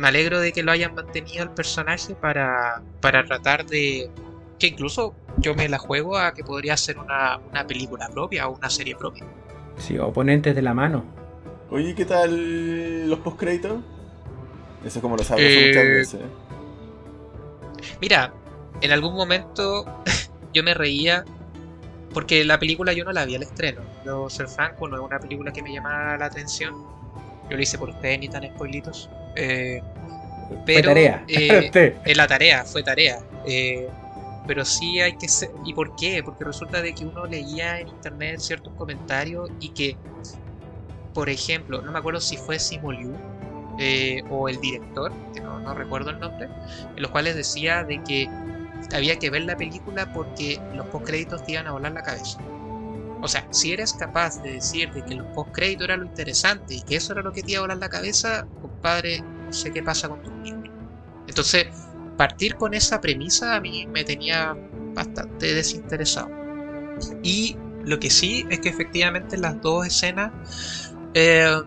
[0.00, 4.10] me alegro de que lo hayan mantenido el personaje para, para tratar de.
[4.58, 7.38] que incluso yo me la juego a que podría ser una,
[7.68, 9.26] película propia o una serie propia.
[9.76, 11.04] Sí, oponentes de la mano.
[11.70, 13.80] Oye, ¿qué tal los postcréditos?
[14.84, 16.20] Eso como lo sabes eh, muchas veces.
[18.00, 18.32] Mira,
[18.80, 19.84] en algún momento
[20.54, 21.24] yo me reía
[22.12, 23.82] porque la película yo no la vi al estreno.
[24.04, 26.74] Yo, ser franco, no es una película que me llama la atención.
[27.48, 29.08] Yo lo hice por ustedes, ni tan spoilitos.
[29.36, 29.80] Eh,
[30.66, 31.24] pero, fue tarea.
[31.28, 33.20] Eh, en la tarea, fue tarea.
[33.46, 33.88] Eh,
[34.46, 35.50] pero sí hay que ser.
[35.64, 36.22] ¿Y por qué?
[36.24, 39.96] Porque resulta de que uno leía en internet ciertos comentarios y que,
[41.12, 43.14] por ejemplo, no me acuerdo si fue Simoliu
[44.28, 46.48] o el director, que no, no recuerdo el nombre,
[46.94, 48.28] en los cuales decía de que
[48.92, 52.38] había que ver la película porque los postcréditos te iban a volar la cabeza.
[53.22, 56.96] O sea, si eres capaz de decir que los post-créditos era lo interesante y que
[56.96, 60.08] eso era lo que te iba a volar la cabeza, compadre, no sé qué pasa
[60.08, 60.70] con tu libro.
[61.26, 61.66] Entonces,
[62.16, 64.56] partir con esa premisa a mí me tenía
[64.94, 66.30] bastante desinteresado.
[67.22, 71.62] Y lo que sí es que efectivamente las dos escenas, eh,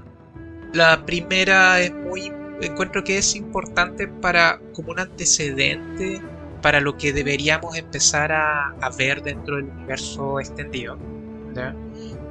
[0.74, 2.32] la primera es muy,
[2.62, 6.22] encuentro que es importante para como un antecedente
[6.62, 10.98] para lo que deberíamos empezar a, ver dentro del universo extendido.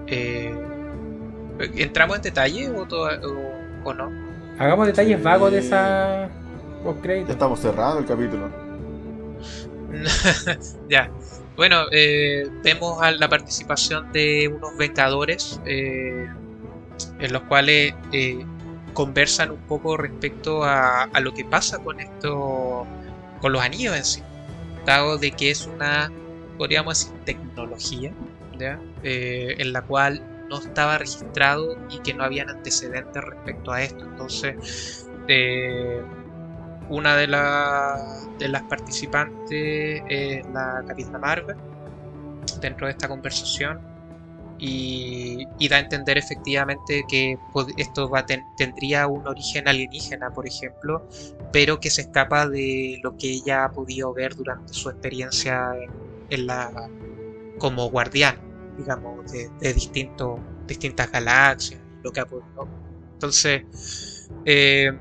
[0.06, 0.54] Eh,
[1.76, 2.86] ¿Entramos en detalle o,
[3.84, 4.10] o, no?
[4.58, 6.30] Hagamos detalles vagos de esa
[6.82, 8.50] post Ya estamos cerrados el capítulo.
[10.88, 11.10] ya.
[11.56, 16.26] Bueno, eh, vemos a la participación de unos Vengadores eh,
[17.22, 18.44] en los cuales eh,
[18.94, 22.84] conversan un poco respecto a, lo que pasa con esto,
[23.40, 24.22] con los anillos en sí,
[24.84, 26.10] dado de que es una,
[26.58, 28.12] podríamos decir, tecnología
[29.02, 34.04] en la cual no estaba registrado y que no habían antecedentes respecto a esto.
[34.04, 35.08] Entonces,
[36.88, 37.26] una de,
[38.38, 41.56] de las participantes es la Capitana Marvel
[42.60, 43.91] dentro de esta conversación
[44.64, 47.36] y, da a entender efectivamente que
[47.76, 48.10] esto
[48.56, 51.08] tendría un origen alienígena, por ejemplo,
[51.52, 55.72] pero que se escapa de lo que ella ha podido ver durante su experiencia
[56.30, 56.70] en, la
[57.58, 58.36] como guardián,
[58.78, 62.68] digamos, de, de distintas galaxias, lo que ha podido.
[63.14, 64.92] Entonces, eh,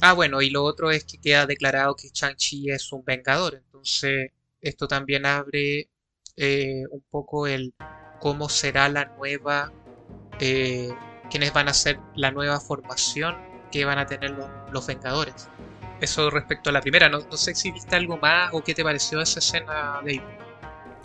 [0.00, 3.54] Ah, bueno, y lo otro es que queda declarado que Shang-Chi es un vengador.
[3.56, 4.30] Entonces,
[4.60, 5.90] esto también abre
[6.36, 7.74] eh, un poco el
[8.20, 9.72] cómo será la nueva.
[10.40, 10.90] Eh,
[11.30, 13.36] quiénes van a ser la nueva formación
[13.70, 14.36] que van a tener
[14.72, 15.48] los, Vengadores.
[16.00, 17.08] Eso respecto a la primera.
[17.08, 20.22] No, sé si viste algo más o qué te pareció esa escena, Dave.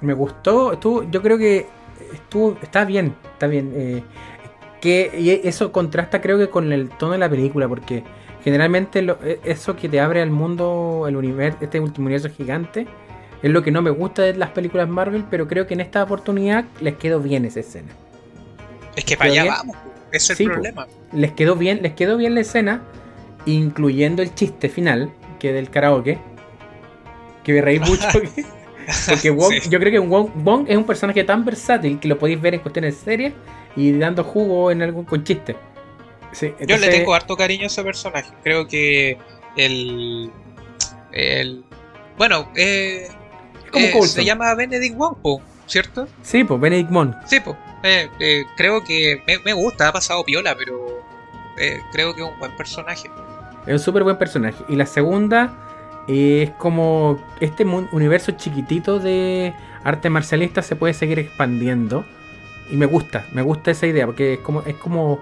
[0.01, 1.67] Me gustó, estuvo, yo creo que
[2.13, 3.73] estuvo, está bien, está bien.
[3.75, 4.03] Eh,
[4.81, 8.03] que y eso contrasta creo que con el tono de la película, porque
[8.43, 12.85] generalmente e, eso que te abre al mundo, el universo, este último universo gigante,
[13.43, 16.01] es lo que no me gusta de las películas Marvel, pero creo que en esta
[16.01, 17.89] oportunidad les quedó bien esa escena.
[18.95, 19.75] Es que para allá vamos,
[20.13, 20.87] ese es el problema.
[21.11, 22.81] les quedó bien, les quedó bien la escena,
[23.45, 26.19] incluyendo el chiste final, que del karaoke,
[27.43, 28.07] que me reí mucho.
[29.09, 32.53] porque Wong, yo creo que Wong, es un personaje tan versátil que lo podéis ver
[32.53, 33.33] en cuestiones serias
[33.75, 35.57] y dando jugo en algo con chiste.
[36.65, 38.31] Yo le tengo harto cariño a ese personaje.
[38.41, 39.17] Creo que
[39.57, 40.31] el.
[41.11, 41.65] el
[42.17, 43.09] bueno, eh,
[43.79, 46.07] eh se llama Benedict Wong, ¿cierto?
[46.21, 47.13] Sí, pues Benedict Wong.
[47.25, 47.55] Sí, pues.
[47.83, 51.03] Eh, creo que me, gusta, ha pasado piola, pero
[51.57, 53.09] eh, creo que es un buen personaje.
[53.65, 54.63] Es un súper buen personaje.
[54.69, 55.53] Y la segunda
[56.07, 59.53] es como este universo chiquitito de
[59.83, 62.05] arte marcialista se puede seguir expandiendo.
[62.71, 65.19] Y me gusta, me gusta esa idea, porque es como, es como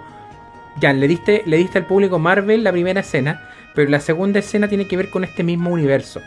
[0.80, 4.68] ya, le diste, le diste al público Marvel la primera escena, pero la segunda escena
[4.68, 6.22] tiene que ver con este mismo universo.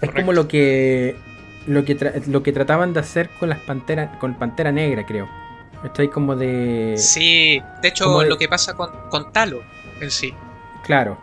[0.00, 1.16] Es como lo que
[1.66, 5.28] lo que, lo que trataban de hacer con las panteras con Pantera Negra, creo.
[5.84, 9.62] Estoy como de Sí, de hecho lo que pasa con, con Talo
[10.00, 10.34] en sí.
[10.84, 11.18] Claro.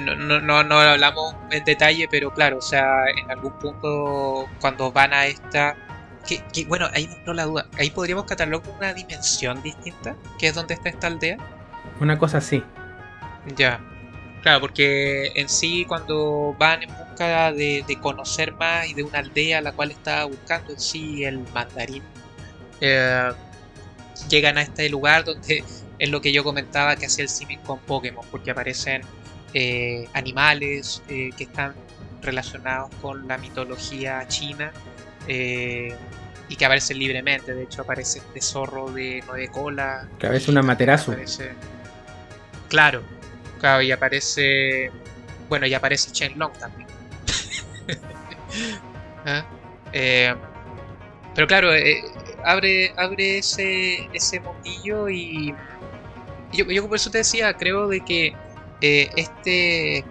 [0.00, 5.12] No, no, no, hablamos en detalle, pero claro, o sea, en algún punto cuando van
[5.12, 5.76] a esta
[6.26, 7.66] que, bueno, ahí entró la duda.
[7.78, 11.36] Ahí podríamos catalogar una dimensión distinta, que es donde está esta aldea.
[12.00, 12.62] Una cosa así.
[13.56, 13.80] Ya.
[14.42, 19.60] Claro, porque en sí cuando van en de, conocer más y de una aldea a
[19.60, 22.02] la cual estaba buscando en sí el mandarín,
[22.80, 23.32] eh,
[24.28, 25.64] llegan a este lugar donde
[25.98, 29.02] es lo que yo comentaba que hacía el símil con Pokémon, porque aparecen
[29.52, 31.74] eh, animales eh, que están
[32.22, 34.72] relacionados con la mitología china
[36.48, 37.54] y que aparece libremente.
[37.54, 40.06] De hecho, aparece este zorro de nueve colas.
[40.18, 41.14] Que aparece una materazo.
[42.68, 43.02] Claro,
[43.60, 44.90] claro, y aparece.
[45.48, 46.83] Bueno, y aparece Long también.
[49.26, 49.44] ¿Ah?
[49.92, 50.34] Eh,
[51.34, 52.02] pero claro, eh,
[52.44, 55.54] abre, abre ese, ese mundillo y.
[56.52, 58.36] Yo, yo por eso te decía, creo de que
[58.80, 60.04] este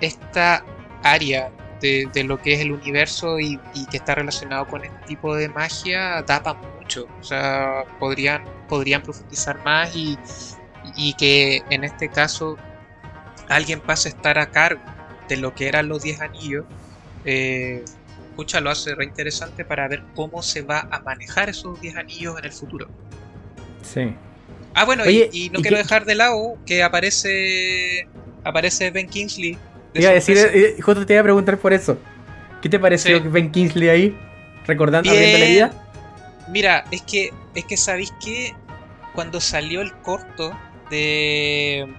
[0.00, 0.64] esta
[1.02, 1.50] área
[1.80, 3.58] de, lo que es el universo y,
[3.90, 7.06] que está relacionado con este tipo de magia tapa mucho.
[7.20, 10.18] O sea, podrían, podrían profundizar más y,
[11.14, 12.56] que en este caso
[13.48, 14.82] alguien pase a estar a cargo
[15.28, 16.64] de lo que eran los 10 anillos.
[17.24, 17.84] Eh,
[18.30, 22.38] escucha, lo hace re interesante para ver cómo se va a manejar esos 10 anillos
[22.38, 22.88] en el futuro.
[23.82, 24.14] Sí.
[24.74, 28.08] Ah, bueno, y, no quiero dejar de lado que aparece
[28.44, 29.58] aparece Ben Kingsley
[29.94, 31.98] Iba a decir, eh, justo te iba a preguntar por eso.
[32.62, 34.18] ¿Qué te pareció Ben Kingsley ahí?
[34.66, 35.86] Recordando, bien, la vida.
[36.48, 38.54] Mira, es que, es que sabéis que
[39.14, 40.56] cuando salió el corto
[40.90, 41.92] de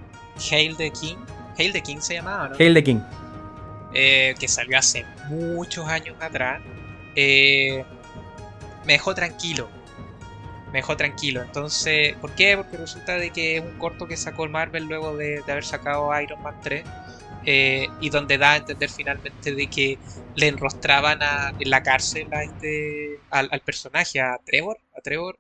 [0.52, 1.18] Hail the King,
[1.58, 2.56] Hail the King se llamaba, ¿no?
[2.58, 3.00] Hail the King.
[3.94, 6.64] Eh, que salió hace muchos años atrás,
[7.16, 7.86] eh,
[8.84, 9.76] me dejó tranquilo.
[10.72, 11.42] Me dejó tranquilo.
[11.42, 12.56] Entonces, ¿por qué?
[12.58, 16.10] Porque resulta de que es un corto que sacó el Marvel luego de, haber sacado
[16.22, 16.86] Iron Man 3.
[17.44, 20.00] eh, y donde da a entender finalmente de que
[20.36, 25.40] le enrostraban a- en la cárcel a este, al, personaje, a Trevor, a Trevor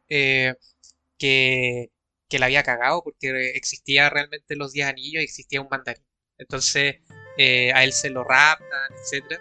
[1.17, 1.91] que,
[2.27, 6.03] que la había cagado porque existía realmente los 10 anillos y existía un mandarín.
[6.37, 6.97] Entonces
[7.37, 9.39] eh, a él se lo raptan, etc.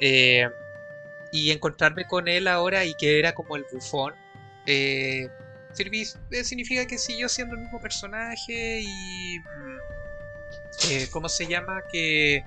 [0.00, 0.48] Eh,
[1.32, 4.14] y encontrarme con él ahora y que era como el bufón,
[4.66, 5.28] eh,
[6.30, 9.38] eh, significa que siguió siendo el mismo personaje y...
[11.10, 11.82] ¿Cómo se llama?
[11.90, 12.42] Que...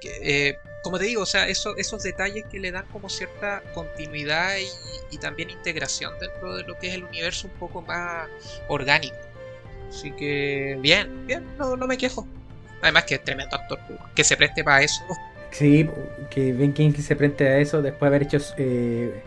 [0.00, 4.56] que, como te digo, o sea, eso- esos detalles que le dan como cierta continuidad
[4.58, 4.66] y,
[5.14, 8.28] y también integración dentro de lo que es el universo un poco más
[8.68, 9.16] orgánico.
[9.88, 12.26] Así que bien, bien, no, no me quejo.
[12.86, 13.78] Además que es tremendo actor,
[14.14, 15.02] que se preste para eso.
[15.50, 15.88] Sí,
[16.30, 18.38] que Ben Kingsley se prende a eso después de haber hecho.
[18.58, 19.22] Eh,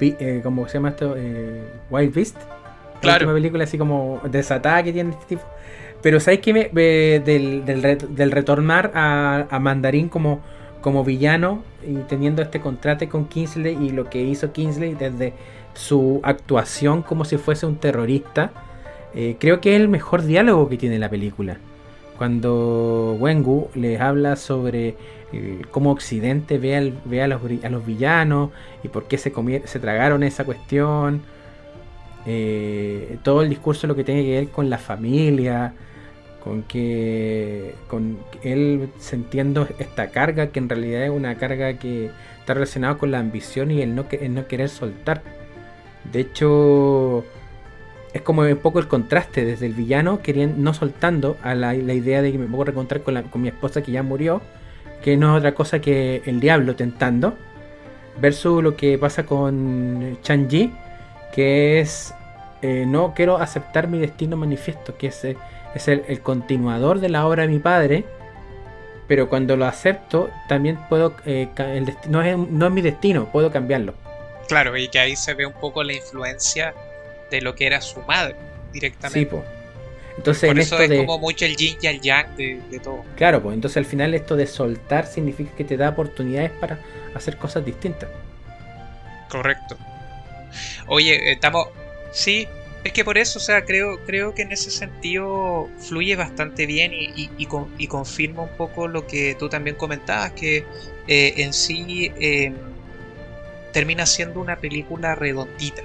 [0.00, 1.14] eh, ¿Cómo se llama esto?
[1.16, 2.36] Eh, Wild Beast.
[2.36, 3.16] La Claro.
[3.26, 5.42] última película así como desatada que tiene este tipo.
[6.02, 6.52] Pero ¿sabes qué?
[6.52, 10.40] Me, me- del, del, del retornar a, a Mandarín como,
[10.80, 15.32] como villano y teniendo este contrato con Kingsley y lo que hizo Kingsley desde
[15.74, 18.50] su actuación como si fuese un terrorista,
[19.14, 21.58] eh, creo que es el mejor diálogo que tiene la película.
[22.18, 24.94] Cuando Wengu les habla sobre
[25.32, 28.50] eh, cómo Occidente ve, a, los, villanos
[28.82, 29.30] y por qué se,
[29.80, 31.22] tragaron esa cuestión.
[32.26, 35.74] Eh, todo el discurso lo que tiene que ver con la familia,
[36.42, 42.10] con que con él sintiendo esta carga que en realidad es una carga que
[42.40, 45.22] está relacionada con la ambición y el no, el no querer soltar.
[46.12, 47.24] De hecho,
[48.16, 51.94] es como un poco el contraste desde el villano queriendo, no soltando a la, la
[51.94, 54.40] idea de que me puedo reencontrar con, la- con mi esposa que ya murió,
[55.02, 57.34] que no es otra cosa que el diablo tentando,
[58.20, 60.72] versus lo que pasa con Chanji,
[61.32, 62.14] que es
[62.62, 65.24] eh, no quiero aceptar mi destino manifiesto, que es,
[65.74, 68.04] es el, continuador de la obra de mi padre,
[69.06, 73.52] pero cuando lo acepto también puedo, eh, el no, es, no es mi destino, puedo
[73.52, 73.94] cambiarlo.
[74.48, 76.74] Claro, y que ahí se ve un poco la influencia
[77.30, 78.36] de lo que era su madre
[78.72, 79.18] directamente.
[79.20, 79.42] Sí, pues.
[80.16, 80.96] Entonces Por en eso esto es de...
[80.98, 83.04] como mucho el yin y el yang de, de todo.
[83.16, 86.78] Claro, pues entonces al final esto de soltar significa que te da oportunidades para
[87.14, 88.08] hacer cosas distintas.
[89.28, 89.76] Correcto.
[90.86, 91.66] Oye, estamos.
[92.12, 92.48] Sí,
[92.84, 96.92] es que por eso, o sea, creo, creo que en ese sentido fluye bastante bien
[96.94, 100.68] y, y- y con- y confirma un poco lo que tú también comentabas, que
[101.06, 102.52] eh, en sí eh,
[103.72, 105.82] termina siendo una película redondita.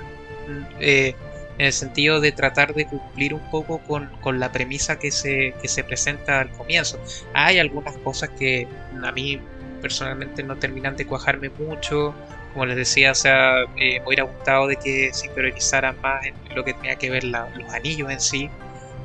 [0.48, 1.16] Mm, eh,
[1.62, 5.54] en el sentido de tratar de cumplir un poco con, con la premisa que se,
[5.62, 7.00] que se presenta al comienzo.
[7.34, 8.68] Hay algunas cosas que
[9.04, 9.40] a mí
[9.82, 12.16] personalmente no terminan de cuajarme mucho
[12.54, 16.64] como les decía, o sea, me hubiera gustado de que se priorizaran más en lo
[16.66, 18.50] que tenía que ver los anillos en sí.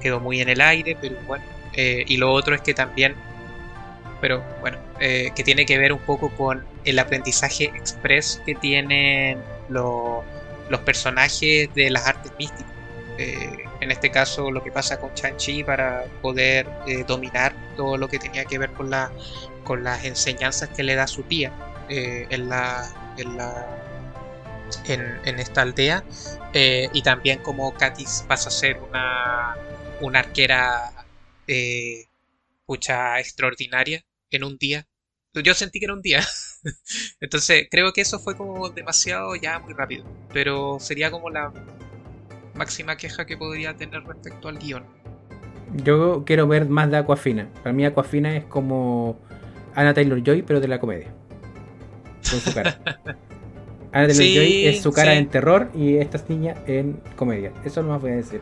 [0.00, 1.44] Quedó muy en el aire, pero bueno.
[1.72, 3.14] eh, y lo otro es que también,
[4.20, 9.44] pero bueno, eh, que tiene que ver un poco con el aprendizaje express que tienen
[9.68, 10.24] lo-
[10.68, 12.72] los personajes de las artes místicas.
[13.18, 18.08] Eh, en este caso, lo que pasa con Chanchi para poder eh, dominar todo lo
[18.08, 19.10] que tenía que ver con, la,
[19.82, 21.52] las enseñanzas que le da su tía
[21.88, 22.92] eh, en la
[24.88, 26.04] en esta aldea.
[26.52, 29.56] Y también como Katis pasa a ser una
[30.00, 30.92] una arquera
[33.18, 34.86] extraordinaria en un día.
[35.34, 36.26] Yo sentí que era un día
[37.20, 41.52] entonces creo que eso fue como demasiado ya muy rápido pero sería como la
[42.54, 44.84] máxima queja que podría tener respecto al guion
[45.84, 47.48] Yo quiero ver más de Aquafina.
[47.62, 49.18] Para mí Aquafina es como
[49.74, 51.12] Anna Taylor Joy, pero de la comedia.
[52.30, 52.80] Con su cara.
[53.92, 55.18] Anna Taylor Sí, Joy es su cara sí.
[55.18, 57.52] en terror y esta niña en comedia.
[57.64, 58.40] Eso no más voy a decir.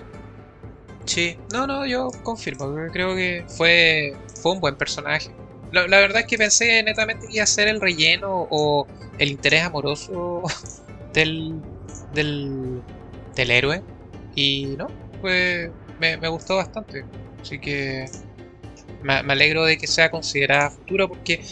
[1.05, 5.31] Sí, no, no, yo confirmo, creo que fue, fue un buen personaje.
[5.73, 8.87] La, la verdad es que pensé netamente que iba a ser el relleno o
[9.19, 10.43] el interés amoroso
[11.13, 11.63] del,
[12.13, 12.85] del,
[13.35, 13.83] del héroe.
[14.35, 14.89] Y no,
[15.21, 17.09] pues me, me gustó bastante.
[17.43, 18.11] Así que
[19.03, 21.43] me, me alegro de que sea considerada futura porque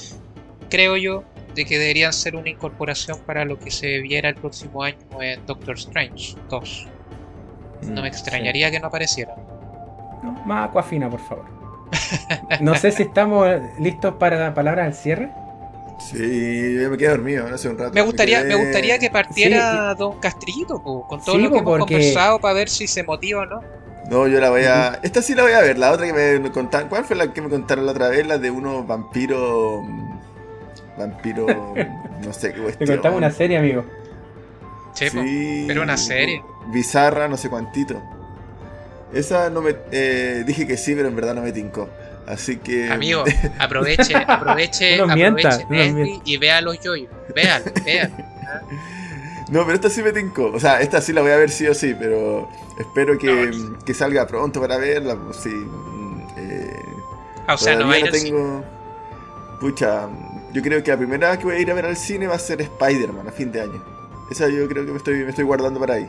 [0.68, 4.82] creo yo de que deberían ser una incorporación para lo que se viera el próximo
[4.82, 6.92] año en Doctor Strange 2.
[7.82, 9.36] No me Mm, extrañaría que no apareciera.
[10.22, 11.61] No, más Aquafina, por favor.
[12.60, 15.30] No sé si estamos listos para la palabra al cierre.
[15.98, 17.92] Sí, yo me quedé dormido hace un rato.
[17.94, 19.98] Me gustaría, quedé- me gustaría que partiera Sí.
[19.98, 22.86] Don Castrito, po, con todo Sí, lo que po, hemos porque- conversado para ver si
[22.88, 23.60] se motiva o no.
[24.10, 24.98] No, yo la voy a.
[25.02, 25.78] Esta sí la voy a ver.
[25.78, 26.88] La otra que me contaron.
[26.88, 28.26] ¿Cuál fue la que me contaron la otra vez?
[28.26, 29.84] La de unos vampiros.
[30.98, 31.46] Vampiro.
[32.22, 32.88] No sé qué Te cuestión.
[32.90, 33.84] contamos una serie, amigo.
[34.92, 35.22] Sí, po.
[35.22, 36.40] Sí, pero una serie.
[36.68, 38.00] Bizarra, no sé cuantito.
[39.12, 39.76] Esa no me.
[39.90, 41.88] eh, dije que sí, pero en verdad no me tincó.
[42.26, 42.90] Así que.
[42.90, 43.24] Amigo,
[43.58, 47.10] aproveche, aproveche, No mienta, aproveche no y vea los yoyos.
[47.34, 48.12] Vean, vean.
[49.50, 50.46] No, pero esta sí me tincó.
[50.46, 52.48] O sea, esta sí la voy a ver sí o sí, pero
[52.78, 53.78] espero que, No.
[53.84, 55.16] que salga pronto para verla.
[55.16, 55.50] pues Sí.
[55.50, 56.76] mm, eh,
[57.46, 58.64] Ah, o sea, no va a ir tengo.
[59.60, 60.08] Pucha,
[60.52, 62.36] yo creo que la primera vez que voy a ir a ver al cine va
[62.36, 63.84] a ser Spider-Man a fin de año.
[64.30, 66.08] Esa yo creo que me estoy, me estoy guardando para ahí.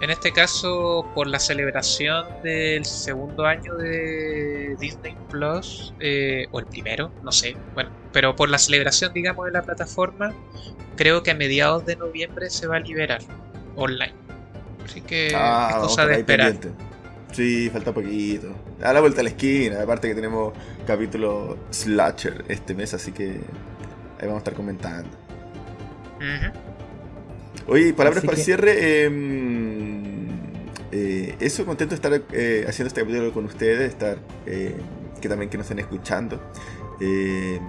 [0.00, 6.66] En este caso, por la celebración del segundo año de Disney Plus, eh, o el
[6.66, 10.32] primero, no sé, bueno, pero por la celebración, digamos, de la plataforma,
[10.96, 13.20] creo que a mediados de noviembre se va a liberar
[13.76, 14.14] online.
[14.86, 16.52] Así que es vamos cosa de esperar.
[16.52, 16.84] pendiente.
[17.32, 18.48] Sí, falta poquito.
[18.82, 19.82] A la vuelta a la esquina.
[19.82, 20.52] Aparte que tenemos
[20.86, 23.26] capítulo Slasher este mes, así que
[24.18, 25.10] ahí vamos a estar comentando.
[26.16, 26.52] Ujú.
[27.68, 29.04] Oye, palabras Así para el que- cierre.
[29.04, 29.49] em,
[30.92, 34.76] eh, eso, contento de estar eh, haciendo este capítulo con ustedes, estar eh,
[35.20, 36.40] que también que nos estén escuchando.
[37.00, 37.60] Eh,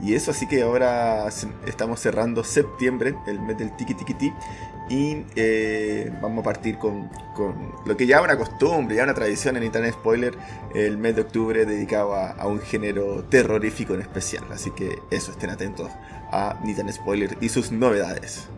[0.00, 1.28] y eso, así que ahora
[1.66, 4.32] estamos cerrando septiembre, el mes del tiki tiki ti.
[4.90, 5.24] Y
[6.20, 9.94] vamos a partir con, con lo que ya una costumbre, ya una tradición en Internet
[9.94, 10.34] Spoiler,
[10.74, 14.44] el mes de octubre dedicado a, un género terrorífico en especial.
[14.50, 15.88] Así que eso, estén atentos
[16.32, 18.48] a Nitan Spoiler y sus novedades.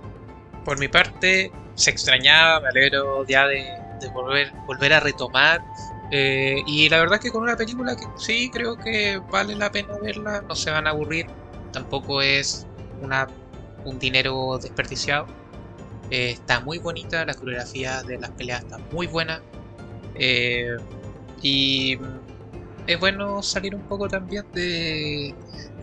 [0.64, 5.62] Por mi parte, se extrañaba, me alegro ya de, de volver, volver a retomar.
[6.10, 9.70] eh, y la verdad es que con una película que sí creo que vale la
[9.72, 11.26] pena verla, no se van a aburrir,
[11.72, 12.66] tampoco es
[13.02, 13.26] una,
[13.84, 15.26] un dinero desperdiciado.
[16.10, 19.40] Eh, está muy bonita, la coreografía de las peleas está muy buena.
[20.14, 20.76] eh,
[21.42, 21.98] y
[22.86, 25.34] es bueno salir un poco también de,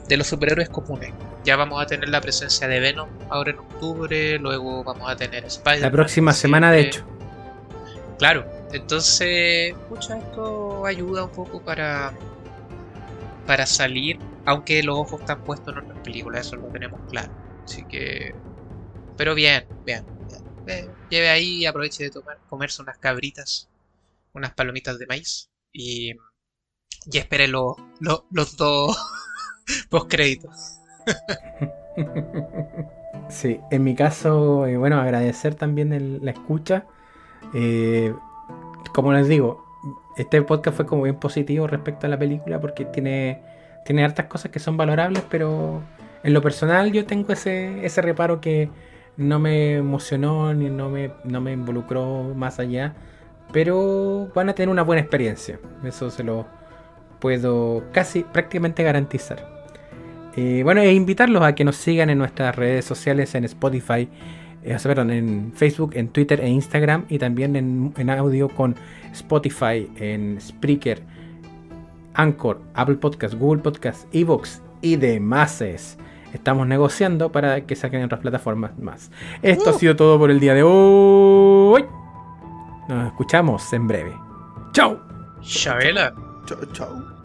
[0.08, 1.14] de los superhéroes comunes.
[1.44, 5.44] Ya vamos a tener la presencia de Venom ahora en octubre, luego vamos a tener
[5.46, 5.82] Spider-Man.
[5.82, 7.04] La próxima semana, de hecho.
[8.22, 12.14] Claro, entonces, pucha, esto ayuda un poco para,
[13.48, 17.34] para salir, aunque los ojos están puestos en otras películas, eso lo tenemos claro.
[17.66, 18.36] Así que,
[19.18, 20.42] pero bien, bien, bien.
[20.68, 23.68] Eh, lleve ahí y aproveche de tomar, comerse unas cabritas,
[24.34, 26.12] unas palomitas de maíz y,
[27.12, 28.96] y espere lo- lo- los dos
[29.90, 30.80] post créditos.
[33.30, 36.86] Sí, en mi caso, eh, bueno, agradecer también el- la escucha.
[37.54, 38.14] Eh,
[38.94, 39.66] como les digo,
[40.18, 43.42] este podcast fue como bien positivo respecto a la película porque tiene,
[43.86, 45.82] tiene hartas cosas que son valorables, pero
[46.24, 48.70] en lo personal yo tengo ese, ese reparo que
[49.18, 52.94] no me emocionó ni no me, no me involucró más allá.
[53.52, 55.60] Pero van a tener una buena experiencia.
[55.84, 56.46] Eso se lo
[57.20, 59.46] puedo casi prácticamente garantizar.
[60.36, 64.08] Eh, bueno, e invitarlos a que nos sigan en nuestras redes sociales en Spotify,
[64.64, 68.76] eh, perdón, en Facebook, en Twitter e Instagram y también en, en audio con
[69.12, 71.02] Spotify, en Spreaker,
[72.14, 75.64] Anchor, Apple Podcast, Google Podcast, Evox y demás.
[76.34, 79.12] Estamos negociando para que saquen en otras plataformas más.
[79.42, 81.86] Esto ha sido todo por el día de hoy.
[82.88, 84.14] Nos escuchamos en breve.
[84.74, 85.00] ¡Chao!
[85.42, 86.14] Chabela.
[86.46, 87.21] Chao, chao.